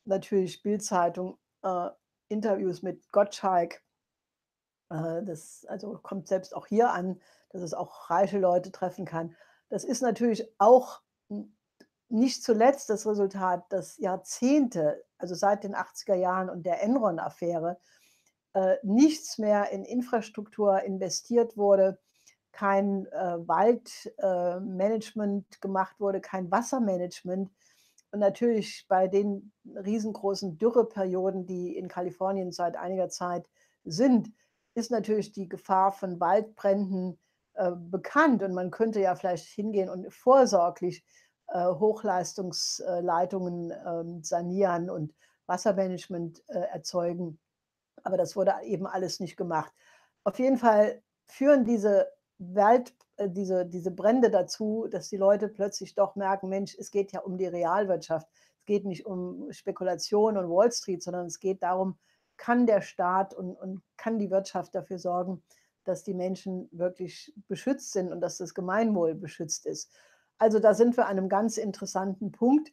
Natürlich 0.05 0.62
Bildzeitung, 0.62 1.38
äh, 1.62 1.90
Interviews 2.29 2.83
mit 2.83 3.11
Gottschalk. 3.12 3.83
Äh, 4.90 5.22
das 5.24 5.64
also 5.68 5.98
kommt 5.98 6.29
selbst 6.29 6.55
auch 6.55 6.66
hier 6.66 6.92
an, 6.92 7.20
dass 7.50 7.62
es 7.62 7.74
auch 7.74 8.11
reiche 8.11 8.38
Leute 8.38 8.70
treffen 8.70 9.05
kann. 9.05 9.35
Das 9.68 9.85
ist 9.85 10.02
natürlich 10.02 10.48
auch 10.59 11.02
nicht 12.09 12.42
zuletzt 12.42 12.90
das 12.90 13.07
Resultat, 13.07 13.64
dass 13.71 13.99
Jahrzehnte, 13.99 15.05
also 15.19 15.35
seit 15.35 15.64
den 15.64 15.75
80er 15.75 16.14
Jahren 16.14 16.49
und 16.51 16.64
der 16.64 16.83
Enron-Affäre, 16.83 17.79
äh, 18.55 18.77
nichts 18.83 19.38
mehr 19.38 19.71
in 19.71 19.85
Infrastruktur 19.85 20.83
investiert 20.83 21.57
wurde 21.57 21.99
kein 22.53 23.07
äh, 23.09 23.37
Waldmanagement 23.47 25.45
äh, 25.45 25.59
gemacht 25.61 26.01
wurde, 26.01 26.23
kein 26.23 26.51
Wassermanagement. 26.51 27.51
Und 28.12 28.21
natürlich 28.21 28.87
bei 28.88 29.09
den 29.09 29.53
riesengroßen 29.66 30.57
Dürreperioden, 30.57 31.45
die 31.45 31.77
in 31.77 31.88
Kalifornien 31.88 32.53
seit 32.53 32.79
einiger 32.79 33.11
Zeit 33.11 33.47
sind, 33.85 34.33
ist 34.75 34.90
natürlich 34.90 35.33
die 35.33 35.51
Gefahr 35.51 35.92
von 35.92 36.19
Waldbränden 36.19 37.19
bekannt. 37.90 38.42
Und 38.42 38.55
man 38.55 38.71
könnte 38.71 39.01
ja 39.01 39.14
vielleicht 39.16 39.47
hingehen 39.47 39.90
und 39.90 40.12
vorsorglich 40.12 41.05
Hochleistungsleitungen 41.54 43.70
äh, 43.70 44.04
sanieren 44.22 44.90
und 44.90 45.14
Wassermanagement 45.46 46.42
äh, 46.48 46.59
erzeugen. 46.72 47.38
Aber 48.02 48.16
das 48.16 48.37
wurde 48.37 48.54
eben 48.64 48.87
alles 48.87 49.20
nicht 49.20 49.37
gemacht. 49.37 49.72
Auf 50.24 50.38
jeden 50.38 50.59
Fall 50.59 51.02
führen 51.26 51.64
diese 51.64 52.09
Welt, 52.38 52.94
äh, 53.16 53.30
diese, 53.30 53.66
diese 53.66 53.90
Brände 53.90 54.30
dazu, 54.30 54.87
dass 54.90 55.09
die 55.09 55.16
Leute 55.16 55.48
plötzlich 55.48 55.94
doch 55.94 56.16
merken, 56.16 56.48
Mensch, 56.48 56.76
es 56.78 56.90
geht 56.90 57.12
ja 57.12 57.20
um 57.20 57.38
die 57.38 57.46
Realwirtschaft. 57.46 58.28
Es 58.59 58.64
geht 58.66 58.85
nicht 58.85 59.06
um 59.06 59.50
Spekulation 59.52 60.37
und 60.37 60.50
Wall 60.50 60.72
Street, 60.72 61.02
sondern 61.02 61.26
es 61.26 61.38
geht 61.38 61.62
darum, 61.62 61.98
kann 62.37 62.66
der 62.66 62.82
Staat 62.82 63.35
und, 63.35 63.54
und 63.54 63.82
kann 63.96 64.18
die 64.18 64.30
Wirtschaft 64.30 64.74
dafür 64.74 64.98
sorgen, 64.98 65.42
dass 65.85 66.02
die 66.02 66.14
Menschen 66.14 66.68
wirklich 66.72 67.32
beschützt 67.48 67.92
sind 67.92 68.12
und 68.12 68.20
dass 68.20 68.38
das 68.38 68.54
Gemeinwohl 68.54 69.14
beschützt 69.14 69.66
ist. 69.66 69.92
Also 70.38 70.59
da 70.59 70.75
sind 70.75 70.96
wir 70.96 71.07
an 71.07 71.18
einem 71.18 71.29
ganz 71.29 71.57
interessanten 71.57 72.33
Punkt. 72.33 72.70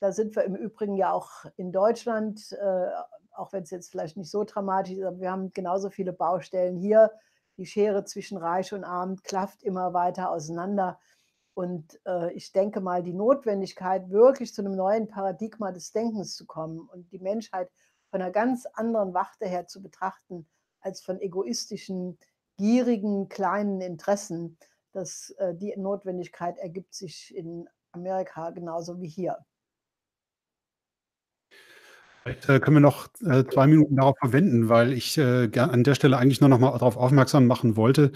Da 0.00 0.12
sind 0.12 0.36
wir 0.36 0.44
im 0.44 0.54
Übrigen 0.54 0.96
ja 0.96 1.12
auch 1.12 1.44
in 1.56 1.72
Deutschland, 1.72 2.52
äh, 2.52 2.88
auch 3.32 3.52
wenn 3.52 3.62
es 3.62 3.70
jetzt 3.70 3.90
vielleicht 3.90 4.16
nicht 4.16 4.30
so 4.30 4.44
dramatisch 4.44 4.94
ist, 4.94 5.04
aber 5.04 5.20
wir 5.20 5.30
haben 5.30 5.52
genauso 5.52 5.90
viele 5.90 6.12
Baustellen 6.12 6.76
hier 6.76 7.10
die 7.56 7.66
Schere 7.66 8.04
zwischen 8.04 8.38
Reich 8.38 8.72
und 8.72 8.84
Arm 8.84 9.22
klafft 9.22 9.62
immer 9.62 9.92
weiter 9.92 10.30
auseinander. 10.30 10.98
Und 11.52 12.00
äh, 12.06 12.32
ich 12.32 12.52
denke 12.52 12.80
mal, 12.80 13.02
die 13.02 13.12
Notwendigkeit, 13.12 14.08
wirklich 14.08 14.54
zu 14.54 14.62
einem 14.62 14.74
neuen 14.74 15.08
Paradigma 15.08 15.72
des 15.72 15.92
Denkens 15.92 16.34
zu 16.36 16.46
kommen 16.46 16.80
und 16.80 17.12
die 17.12 17.18
Menschheit 17.18 17.70
von 18.08 18.22
einer 18.22 18.30
ganz 18.30 18.66
anderen 18.66 19.12
Warte 19.12 19.46
her 19.46 19.66
zu 19.66 19.82
betrachten, 19.82 20.48
als 20.80 21.02
von 21.02 21.20
egoistischen, 21.20 22.18
gierigen, 22.56 23.28
kleinen 23.28 23.82
Interessen, 23.82 24.56
dass 24.92 25.30
äh, 25.38 25.54
die 25.54 25.74
Notwendigkeit 25.76 26.58
ergibt 26.58 26.94
sich 26.94 27.34
in 27.34 27.68
Amerika 27.92 28.50
genauso 28.50 29.00
wie 29.00 29.08
hier. 29.08 29.38
Vielleicht 32.22 32.48
äh, 32.50 32.60
können 32.60 32.76
wir 32.76 32.80
noch 32.80 33.08
äh, 33.24 33.44
zwei 33.46 33.66
Minuten 33.66 33.96
darauf 33.96 34.16
verwenden, 34.18 34.68
weil 34.68 34.92
ich 34.92 35.18
an 35.18 35.84
der 35.84 35.94
Stelle 35.94 36.18
eigentlich 36.18 36.40
nur 36.40 36.50
noch 36.50 36.58
mal 36.58 36.72
darauf 36.72 36.98
aufmerksam 36.98 37.46
machen 37.46 37.76
wollte, 37.76 38.12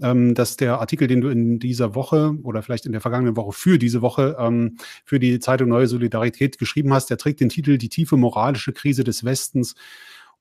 ähm, 0.00 0.34
dass 0.34 0.56
der 0.56 0.78
Artikel, 0.78 1.08
den 1.08 1.20
du 1.20 1.28
in 1.28 1.58
dieser 1.58 1.96
Woche 1.96 2.36
oder 2.44 2.62
vielleicht 2.62 2.86
in 2.86 2.92
der 2.92 3.00
vergangenen 3.00 3.36
Woche 3.36 3.52
für 3.52 3.78
diese 3.78 4.00
Woche 4.00 4.36
ähm, 4.38 4.78
für 5.04 5.18
die 5.18 5.40
Zeitung 5.40 5.68
Neue 5.68 5.88
Solidarität 5.88 6.58
geschrieben 6.58 6.94
hast, 6.94 7.10
der 7.10 7.18
trägt 7.18 7.40
den 7.40 7.48
Titel 7.48 7.78
Die 7.78 7.88
tiefe 7.88 8.16
moralische 8.16 8.72
Krise 8.72 9.02
des 9.02 9.24
Westens 9.24 9.74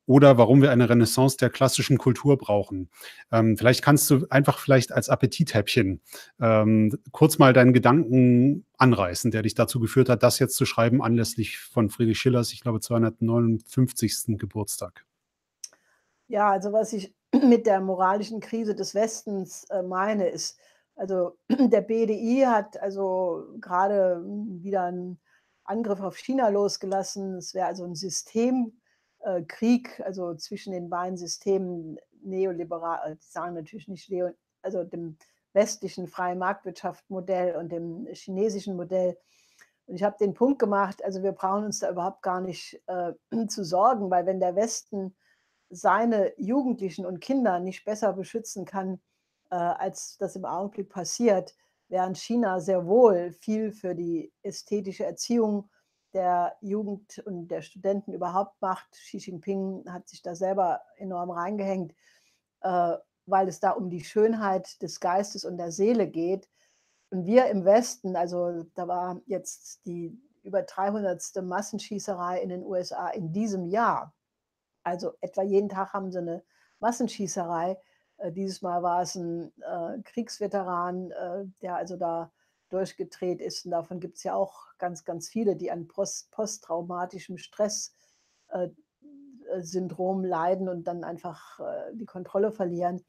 oder 0.07 0.37
warum 0.37 0.61
wir 0.61 0.71
eine 0.71 0.89
Renaissance 0.89 1.37
der 1.37 1.49
klassischen 1.49 1.97
Kultur 1.97 2.37
brauchen. 2.37 2.89
Ähm, 3.31 3.57
vielleicht 3.57 3.83
kannst 3.83 4.09
du 4.09 4.25
einfach 4.29 4.57
vielleicht 4.57 4.91
als 4.93 5.09
Appetithäppchen 5.09 6.01
ähm, 6.39 6.97
kurz 7.11 7.37
mal 7.37 7.53
deinen 7.53 7.73
Gedanken 7.73 8.65
anreißen, 8.77 9.31
der 9.31 9.43
dich 9.43 9.53
dazu 9.53 9.79
geführt 9.79 10.09
hat, 10.09 10.23
das 10.23 10.39
jetzt 10.39 10.55
zu 10.55 10.65
schreiben 10.65 11.03
anlässlich 11.03 11.59
von 11.59 11.89
Friedrich 11.89 12.19
Schillers, 12.19 12.53
ich 12.53 12.61
glaube, 12.61 12.79
259. 12.79 14.37
Geburtstag. 14.37 15.05
Ja, 16.27 16.51
also 16.51 16.71
was 16.71 16.93
ich 16.93 17.13
mit 17.43 17.65
der 17.65 17.81
moralischen 17.81 18.39
Krise 18.39 18.75
des 18.75 18.95
Westens 18.95 19.65
äh, 19.65 19.83
meine, 19.83 20.29
ist, 20.29 20.57
also 20.95 21.37
der 21.49 21.81
BDI 21.81 22.45
hat 22.47 22.81
also 22.81 23.45
gerade 23.59 24.23
wieder 24.25 24.83
einen 24.83 25.19
Angriff 25.65 25.99
auf 25.99 26.17
China 26.17 26.47
losgelassen. 26.47 27.35
Es 27.35 27.53
wäre 27.53 27.67
also 27.67 27.83
ein 27.83 27.95
System 27.95 28.71
äh, 29.27 29.43
Krieg, 29.43 30.01
also 30.05 30.33
zwischen 30.35 30.71
den 30.71 30.89
beiden 30.89 31.17
Systemen, 31.17 31.97
neoliberal, 32.21 33.11
äh, 33.11 33.15
die 33.15 33.27
sagen 33.27 33.55
natürlich 33.55 33.87
nicht 33.87 34.09
Neo, 34.09 34.31
also 34.61 34.83
dem 34.83 35.17
westlichen 35.53 36.07
freien 36.07 36.39
Marktwirtschaftsmodell 36.39 37.55
und 37.55 37.71
dem 37.71 38.07
chinesischen 38.13 38.75
Modell. 38.75 39.17
Und 39.85 39.95
ich 39.95 40.03
habe 40.03 40.17
den 40.19 40.33
Punkt 40.33 40.59
gemacht, 40.59 41.03
also 41.03 41.23
wir 41.23 41.31
brauchen 41.31 41.65
uns 41.65 41.79
da 41.79 41.89
überhaupt 41.89 42.21
gar 42.21 42.41
nicht 42.41 42.81
äh, 42.87 43.13
zu 43.47 43.63
sorgen, 43.63 44.09
weil 44.09 44.25
wenn 44.25 44.39
der 44.39 44.55
Westen 44.55 45.15
seine 45.69 46.33
Jugendlichen 46.39 47.05
und 47.05 47.19
Kinder 47.19 47.59
nicht 47.59 47.83
besser 47.83 48.13
beschützen 48.13 48.65
kann, 48.65 49.01
äh, 49.49 49.55
als 49.55 50.17
das 50.17 50.35
im 50.35 50.45
Augenblick 50.45 50.89
passiert, 50.89 51.55
während 51.89 52.17
China 52.17 52.59
sehr 52.59 52.85
wohl 52.85 53.31
viel 53.31 53.71
für 53.71 53.95
die 53.95 54.31
ästhetische 54.43 55.05
Erziehung 55.05 55.69
der 56.13 56.55
Jugend 56.61 57.19
und 57.25 57.49
der 57.49 57.61
Studenten 57.61 58.13
überhaupt 58.13 58.61
macht. 58.61 58.91
Xi 58.91 59.17
Jinping 59.17 59.85
hat 59.89 60.07
sich 60.07 60.21
da 60.21 60.35
selber 60.35 60.81
enorm 60.97 61.31
reingehängt, 61.31 61.93
äh, 62.61 62.97
weil 63.25 63.47
es 63.47 63.59
da 63.59 63.71
um 63.71 63.89
die 63.89 64.03
Schönheit 64.03 64.81
des 64.81 64.99
Geistes 64.99 65.45
und 65.45 65.57
der 65.57 65.71
Seele 65.71 66.07
geht. 66.07 66.49
Und 67.09 67.25
wir 67.25 67.47
im 67.47 67.65
Westen, 67.65 68.15
also 68.15 68.63
da 68.75 68.87
war 68.87 69.21
jetzt 69.25 69.85
die 69.85 70.17
über 70.43 70.63
300. 70.63 71.43
Massenschießerei 71.43 72.41
in 72.41 72.49
den 72.49 72.63
USA 72.63 73.09
in 73.09 73.33
diesem 73.33 73.65
Jahr. 73.65 74.13
Also 74.83 75.13
etwa 75.19 75.43
jeden 75.43 75.69
Tag 75.69 75.93
haben 75.93 76.11
sie 76.11 76.19
eine 76.19 76.43
Massenschießerei. 76.79 77.77
Äh, 78.17 78.31
dieses 78.31 78.61
Mal 78.61 78.81
war 78.81 79.01
es 79.01 79.15
ein 79.15 79.51
äh, 79.61 80.01
Kriegsveteran, 80.03 81.11
äh, 81.11 81.45
der 81.61 81.75
also 81.75 81.97
da 81.97 82.31
durchgedreht 82.69 83.41
ist. 83.41 83.65
Und 83.65 83.71
davon 83.71 83.99
gibt 83.99 84.17
es 84.17 84.23
ja 84.23 84.35
auch 84.35 84.67
ganz, 84.77 85.03
ganz 85.05 85.29
viele, 85.29 85.55
die 85.55 85.71
an 85.71 85.87
post 85.87 86.29
posttraumatischem 86.31 87.37
Stresssyndrom 87.37 90.23
äh, 90.23 90.27
leiden 90.27 90.69
und 90.69 90.83
dann 90.85 91.03
einfach 91.03 91.59
äh, 91.59 91.95
die 91.95 92.05
Kontrolle 92.05 92.51
verlieren. 92.51 93.03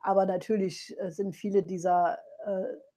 Aber 0.00 0.26
natürlich 0.26 0.94
äh, 0.98 1.10
sind 1.10 1.34
viele 1.34 1.62
dieser 1.62 2.18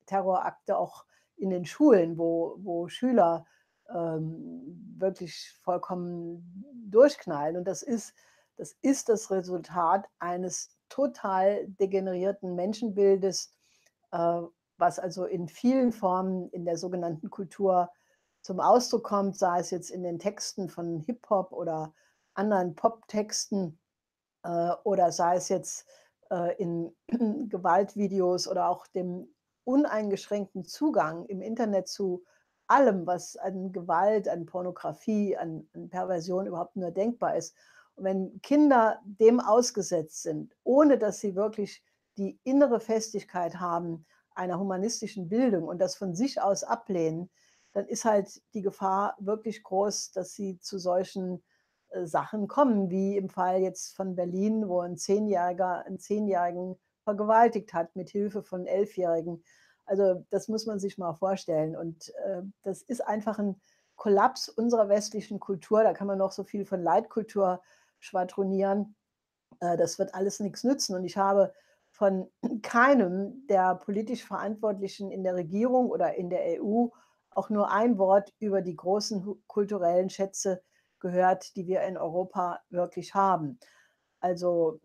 Terrorakte 0.07 0.77
auch 0.77 1.05
in 1.37 1.49
den 1.49 1.65
Schulen, 1.65 2.17
wo, 2.17 2.57
wo 2.59 2.89
Schüler 2.89 3.45
ähm, 3.93 4.95
wirklich 4.97 5.53
vollkommen 5.61 6.65
durchknallen. 6.89 7.57
Und 7.57 7.65
das 7.65 7.83
ist, 7.83 8.13
das 8.57 8.75
ist 8.81 9.09
das 9.09 9.31
Resultat 9.31 10.05
eines 10.19 10.77
total 10.89 11.67
degenerierten 11.67 12.55
Menschenbildes, 12.55 13.53
äh, 14.11 14.41
was 14.77 14.99
also 14.99 15.25
in 15.25 15.47
vielen 15.47 15.91
Formen 15.91 16.49
in 16.49 16.65
der 16.65 16.77
sogenannten 16.77 17.29
Kultur 17.29 17.89
zum 18.41 18.59
Ausdruck 18.59 19.03
kommt, 19.03 19.37
sei 19.37 19.59
es 19.59 19.71
jetzt 19.71 19.89
in 19.89 20.03
den 20.03 20.19
Texten 20.19 20.69
von 20.69 20.99
Hip-Hop 21.01 21.51
oder 21.51 21.93
anderen 22.33 22.75
Pop-Texten 22.75 23.79
äh, 24.43 24.71
oder 24.83 25.11
sei 25.11 25.35
es 25.35 25.49
jetzt 25.49 25.85
äh, 26.31 26.55
in 26.57 26.95
Gewaltvideos 27.49 28.47
oder 28.47 28.69
auch 28.69 28.87
dem 28.87 29.33
uneingeschränkten 29.65 30.63
Zugang 30.63 31.25
im 31.25 31.41
Internet 31.41 31.87
zu 31.87 32.23
allem, 32.67 33.05
was 33.05 33.35
an 33.37 33.71
Gewalt, 33.71 34.27
an 34.29 34.45
Pornografie, 34.45 35.35
an, 35.35 35.67
an 35.73 35.89
Perversion 35.89 36.47
überhaupt 36.47 36.75
nur 36.75 36.91
denkbar 36.91 37.35
ist. 37.35 37.55
Und 37.95 38.03
wenn 38.05 38.41
Kinder 38.41 39.01
dem 39.03 39.39
ausgesetzt 39.39 40.21
sind, 40.21 40.55
ohne 40.63 40.97
dass 40.97 41.19
sie 41.19 41.35
wirklich 41.35 41.83
die 42.17 42.39
innere 42.43 42.79
Festigkeit 42.79 43.59
haben, 43.59 44.05
einer 44.37 44.59
humanistischen 44.59 45.29
Bildung 45.29 45.67
und 45.67 45.79
das 45.79 45.95
von 45.95 46.13
sich 46.13 46.41
aus 46.41 46.63
ablehnen, 46.63 47.29
dann 47.73 47.87
ist 47.87 48.05
halt 48.05 48.41
die 48.53 48.61
Gefahr 48.61 49.15
wirklich 49.19 49.63
groß, 49.63 50.11
dass 50.11 50.33
sie 50.33 50.59
zu 50.59 50.79
solchen 50.79 51.43
äh, 51.89 52.05
Sachen 52.05 52.47
kommen, 52.47 52.89
wie 52.89 53.17
im 53.17 53.29
Fall 53.29 53.61
jetzt 53.61 53.95
von 53.95 54.15
Berlin, 54.15 54.67
wo 54.67 54.79
ein 54.79 54.97
Zehnjähriger 54.97 55.85
einen 55.85 55.99
Zehnjährigen 55.99 56.77
vergewaltigt 57.03 57.73
hat 57.73 57.95
mit 57.95 58.09
Hilfe 58.09 58.43
von 58.43 58.65
Elfjährigen. 58.65 59.43
Also 59.85 60.25
das 60.29 60.47
muss 60.47 60.65
man 60.65 60.79
sich 60.79 60.97
mal 60.97 61.13
vorstellen. 61.13 61.75
Und 61.75 62.13
äh, 62.25 62.41
das 62.63 62.81
ist 62.81 63.01
einfach 63.01 63.39
ein 63.39 63.61
Kollaps 63.95 64.49
unserer 64.49 64.89
westlichen 64.89 65.39
Kultur. 65.39 65.83
Da 65.83 65.93
kann 65.93 66.07
man 66.07 66.17
noch 66.17 66.31
so 66.31 66.43
viel 66.43 66.65
von 66.65 66.81
Leitkultur 66.81 67.61
schwadronieren. 67.99 68.95
Äh, 69.59 69.77
das 69.77 69.97
wird 69.99 70.13
alles 70.13 70.39
nichts 70.39 70.63
nützen. 70.63 70.95
Und 70.95 71.05
ich 71.05 71.17
habe 71.17 71.53
von 71.97 72.29
keinem 72.61 73.45
der 73.47 73.75
politisch 73.75 74.23
Verantwortlichen 74.23 75.11
in 75.11 75.23
der 75.23 75.35
Regierung 75.35 75.89
oder 75.89 76.15
in 76.15 76.29
der 76.29 76.61
EU 76.61 76.87
auch 77.31 77.49
nur 77.49 77.71
ein 77.71 77.97
Wort 77.97 78.33
über 78.39 78.61
die 78.61 78.75
großen 78.75 79.43
kulturellen 79.47 80.09
Schätze 80.09 80.61
gehört, 80.99 81.55
die 81.55 81.67
wir 81.67 81.81
in 81.81 81.97
Europa 81.97 82.59
wirklich 82.69 83.13
haben. 83.13 83.59
Also, 84.19 84.79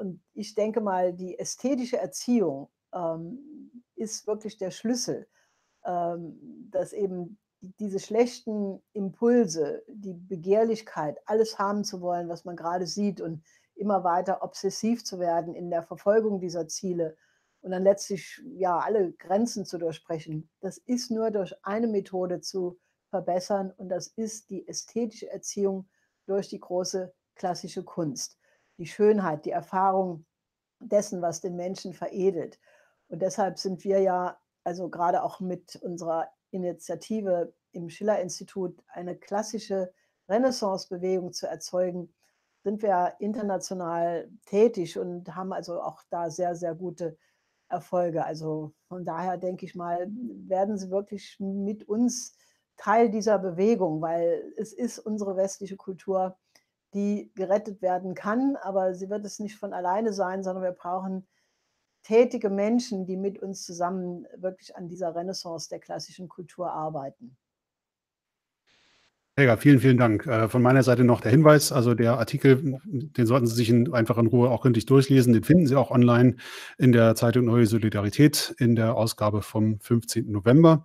und 0.00 0.22
ich 0.32 0.54
denke 0.54 0.80
mal, 0.80 1.12
die 1.12 1.38
ästhetische 1.38 1.98
Erziehung 1.98 2.70
ähm, 2.94 3.82
ist 3.94 4.26
wirklich 4.26 4.56
der 4.56 4.70
Schlüssel, 4.70 5.28
ähm, 5.84 6.38
dass 6.70 6.94
eben 6.94 7.38
diese 7.60 7.98
schlechten 7.98 8.80
Impulse, 8.92 9.82
die 9.88 10.14
Begehrlichkeit, 10.14 11.18
alles 11.26 11.58
haben 11.58 11.84
zu 11.84 12.00
wollen, 12.00 12.28
was 12.28 12.44
man 12.44 12.56
gerade 12.56 12.86
sieht 12.86 13.20
und 13.20 13.42
immer 13.78 14.04
weiter 14.04 14.42
obsessiv 14.42 15.04
zu 15.04 15.18
werden 15.18 15.54
in 15.54 15.70
der 15.70 15.82
Verfolgung 15.82 16.40
dieser 16.40 16.68
Ziele, 16.68 17.16
und 17.60 17.72
dann 17.72 17.82
letztlich 17.82 18.40
ja 18.54 18.78
alle 18.78 19.12
Grenzen 19.12 19.64
zu 19.64 19.78
durchbrechen. 19.78 20.48
Das 20.60 20.78
ist 20.78 21.10
nur 21.10 21.30
durch 21.30 21.54
eine 21.64 21.88
Methode 21.88 22.40
zu 22.40 22.78
verbessern 23.10 23.72
und 23.76 23.88
das 23.88 24.08
ist 24.08 24.50
die 24.50 24.66
ästhetische 24.68 25.30
Erziehung 25.30 25.88
durch 26.26 26.48
die 26.48 26.60
große 26.60 27.12
klassische 27.34 27.84
Kunst. 27.84 28.38
Die 28.78 28.86
Schönheit, 28.86 29.44
die 29.44 29.50
Erfahrung 29.50 30.24
dessen, 30.80 31.22
was 31.22 31.40
den 31.40 31.56
Menschen 31.56 31.94
veredelt. 31.94 32.60
Und 33.08 33.22
deshalb 33.22 33.58
sind 33.58 33.82
wir 33.84 34.00
ja, 34.00 34.38
also 34.64 34.88
gerade 34.88 35.22
auch 35.22 35.40
mit 35.40 35.76
unserer 35.76 36.28
Initiative 36.50 37.52
im 37.72 37.88
Schiller-Institut, 37.88 38.82
eine 38.88 39.16
klassische 39.16 39.92
Renaissance-Bewegung 40.28 41.32
zu 41.32 41.46
erzeugen, 41.46 42.14
sind 42.68 42.82
wir 42.82 43.14
international 43.18 44.30
tätig 44.44 44.98
und 44.98 45.34
haben 45.34 45.54
also 45.54 45.80
auch 45.80 46.02
da 46.10 46.28
sehr, 46.28 46.54
sehr 46.54 46.74
gute 46.74 47.16
Erfolge. 47.70 48.26
Also 48.26 48.74
von 48.88 49.06
daher 49.06 49.38
denke 49.38 49.64
ich 49.64 49.74
mal, 49.74 50.06
werden 50.46 50.76
Sie 50.76 50.90
wirklich 50.90 51.36
mit 51.40 51.88
uns 51.88 52.36
Teil 52.76 53.08
dieser 53.08 53.38
Bewegung, 53.38 54.02
weil 54.02 54.52
es 54.58 54.74
ist 54.74 54.98
unsere 54.98 55.34
westliche 55.34 55.78
Kultur, 55.78 56.36
die 56.92 57.32
gerettet 57.34 57.80
werden 57.80 58.14
kann, 58.14 58.56
aber 58.56 58.94
sie 58.94 59.08
wird 59.08 59.24
es 59.24 59.38
nicht 59.38 59.56
von 59.56 59.72
alleine 59.72 60.12
sein, 60.12 60.42
sondern 60.42 60.62
wir 60.62 60.72
brauchen 60.72 61.26
tätige 62.02 62.50
Menschen, 62.50 63.06
die 63.06 63.16
mit 63.16 63.42
uns 63.42 63.64
zusammen 63.64 64.26
wirklich 64.36 64.76
an 64.76 64.88
dieser 64.88 65.14
Renaissance 65.14 65.70
der 65.70 65.80
klassischen 65.80 66.28
Kultur 66.28 66.70
arbeiten. 66.70 67.38
Helga, 69.38 69.56
vielen, 69.56 69.78
vielen 69.78 69.98
Dank. 69.98 70.26
Äh, 70.26 70.48
von 70.48 70.62
meiner 70.62 70.82
Seite 70.82 71.04
noch 71.04 71.20
der 71.20 71.30
Hinweis, 71.30 71.70
also 71.70 71.94
der 71.94 72.18
Artikel, 72.18 72.80
den 72.84 73.24
sollten 73.24 73.46
Sie 73.46 73.54
sich 73.54 73.70
in, 73.70 73.94
einfach 73.94 74.18
in 74.18 74.26
Ruhe 74.26 74.50
auch 74.50 74.62
gründlich 74.62 74.84
durchlesen. 74.84 75.32
Den 75.32 75.44
finden 75.44 75.68
Sie 75.68 75.76
auch 75.76 75.92
online 75.92 76.34
in 76.76 76.90
der 76.90 77.14
Zeitung 77.14 77.44
Neue 77.44 77.66
Solidarität 77.66 78.56
in 78.58 78.74
der 78.74 78.96
Ausgabe 78.96 79.42
vom 79.42 79.78
15. 79.78 80.28
November. 80.28 80.84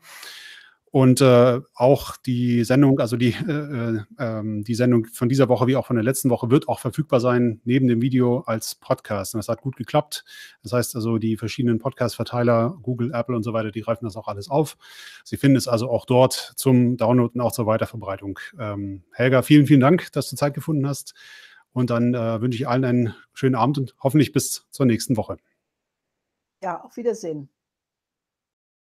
Und 0.94 1.22
äh, 1.22 1.60
auch 1.74 2.18
die 2.18 2.64
Sendung, 2.64 3.00
also 3.00 3.18
die, 3.18 3.34
äh, 3.48 3.98
äh, 4.20 4.62
die 4.62 4.76
Sendung 4.76 5.08
von 5.08 5.28
dieser 5.28 5.50
Woche 5.50 5.66
wie 5.66 5.76
auch 5.76 5.88
von 5.88 5.96
der 5.96 6.04
letzten 6.04 6.30
Woche 6.30 6.52
wird 6.52 6.70
auch 6.70 6.80
verfügbar 6.80 7.20
sein, 7.20 7.62
neben 7.64 7.88
dem 7.88 8.00
Video 8.00 8.42
als 8.42 8.76
Podcast. 8.76 9.34
Und 9.34 9.40
das 9.40 9.48
hat 9.48 9.62
gut 9.62 9.76
geklappt. 9.76 10.24
Das 10.62 10.72
heißt 10.72 10.96
also, 10.96 11.18
die 11.18 11.36
verschiedenen 11.36 11.80
Podcast-Verteiler, 11.80 12.78
Google, 12.84 13.12
Apple 13.12 13.36
und 13.36 13.42
so 13.42 13.54
weiter, 13.54 13.72
die 13.72 13.82
greifen 13.82 14.06
das 14.06 14.16
auch 14.16 14.28
alles 14.28 14.52
auf. 14.52 14.78
Sie 15.24 15.36
finden 15.36 15.58
es 15.58 15.68
also 15.68 15.90
auch 15.90 16.06
dort 16.06 16.54
zum 16.58 16.96
Download 16.96 17.34
und 17.34 17.42
auch 17.42 17.54
zur 17.54 17.66
Weiterverbreitung. 17.66 18.38
Ähm, 18.60 19.02
Helga, 19.14 19.42
vielen, 19.42 19.66
vielen 19.66 19.82
Dank, 19.82 20.12
dass 20.12 20.30
du 20.30 20.36
Zeit 20.36 20.54
gefunden 20.54 20.88
hast. 20.88 21.16
Und 21.72 21.90
dann 21.90 22.14
äh, 22.14 22.40
wünsche 22.40 22.60
ich 22.60 22.68
allen 22.68 22.86
einen 22.86 23.16
schönen 23.34 23.56
Abend 23.56 23.80
und 23.80 23.96
hoffentlich 24.00 24.32
bis 24.32 24.68
zur 24.70 24.86
nächsten 24.86 25.18
Woche. 25.18 25.38
Ja, 26.62 26.82
auf 26.82 26.98
Wiedersehen. 26.98 27.50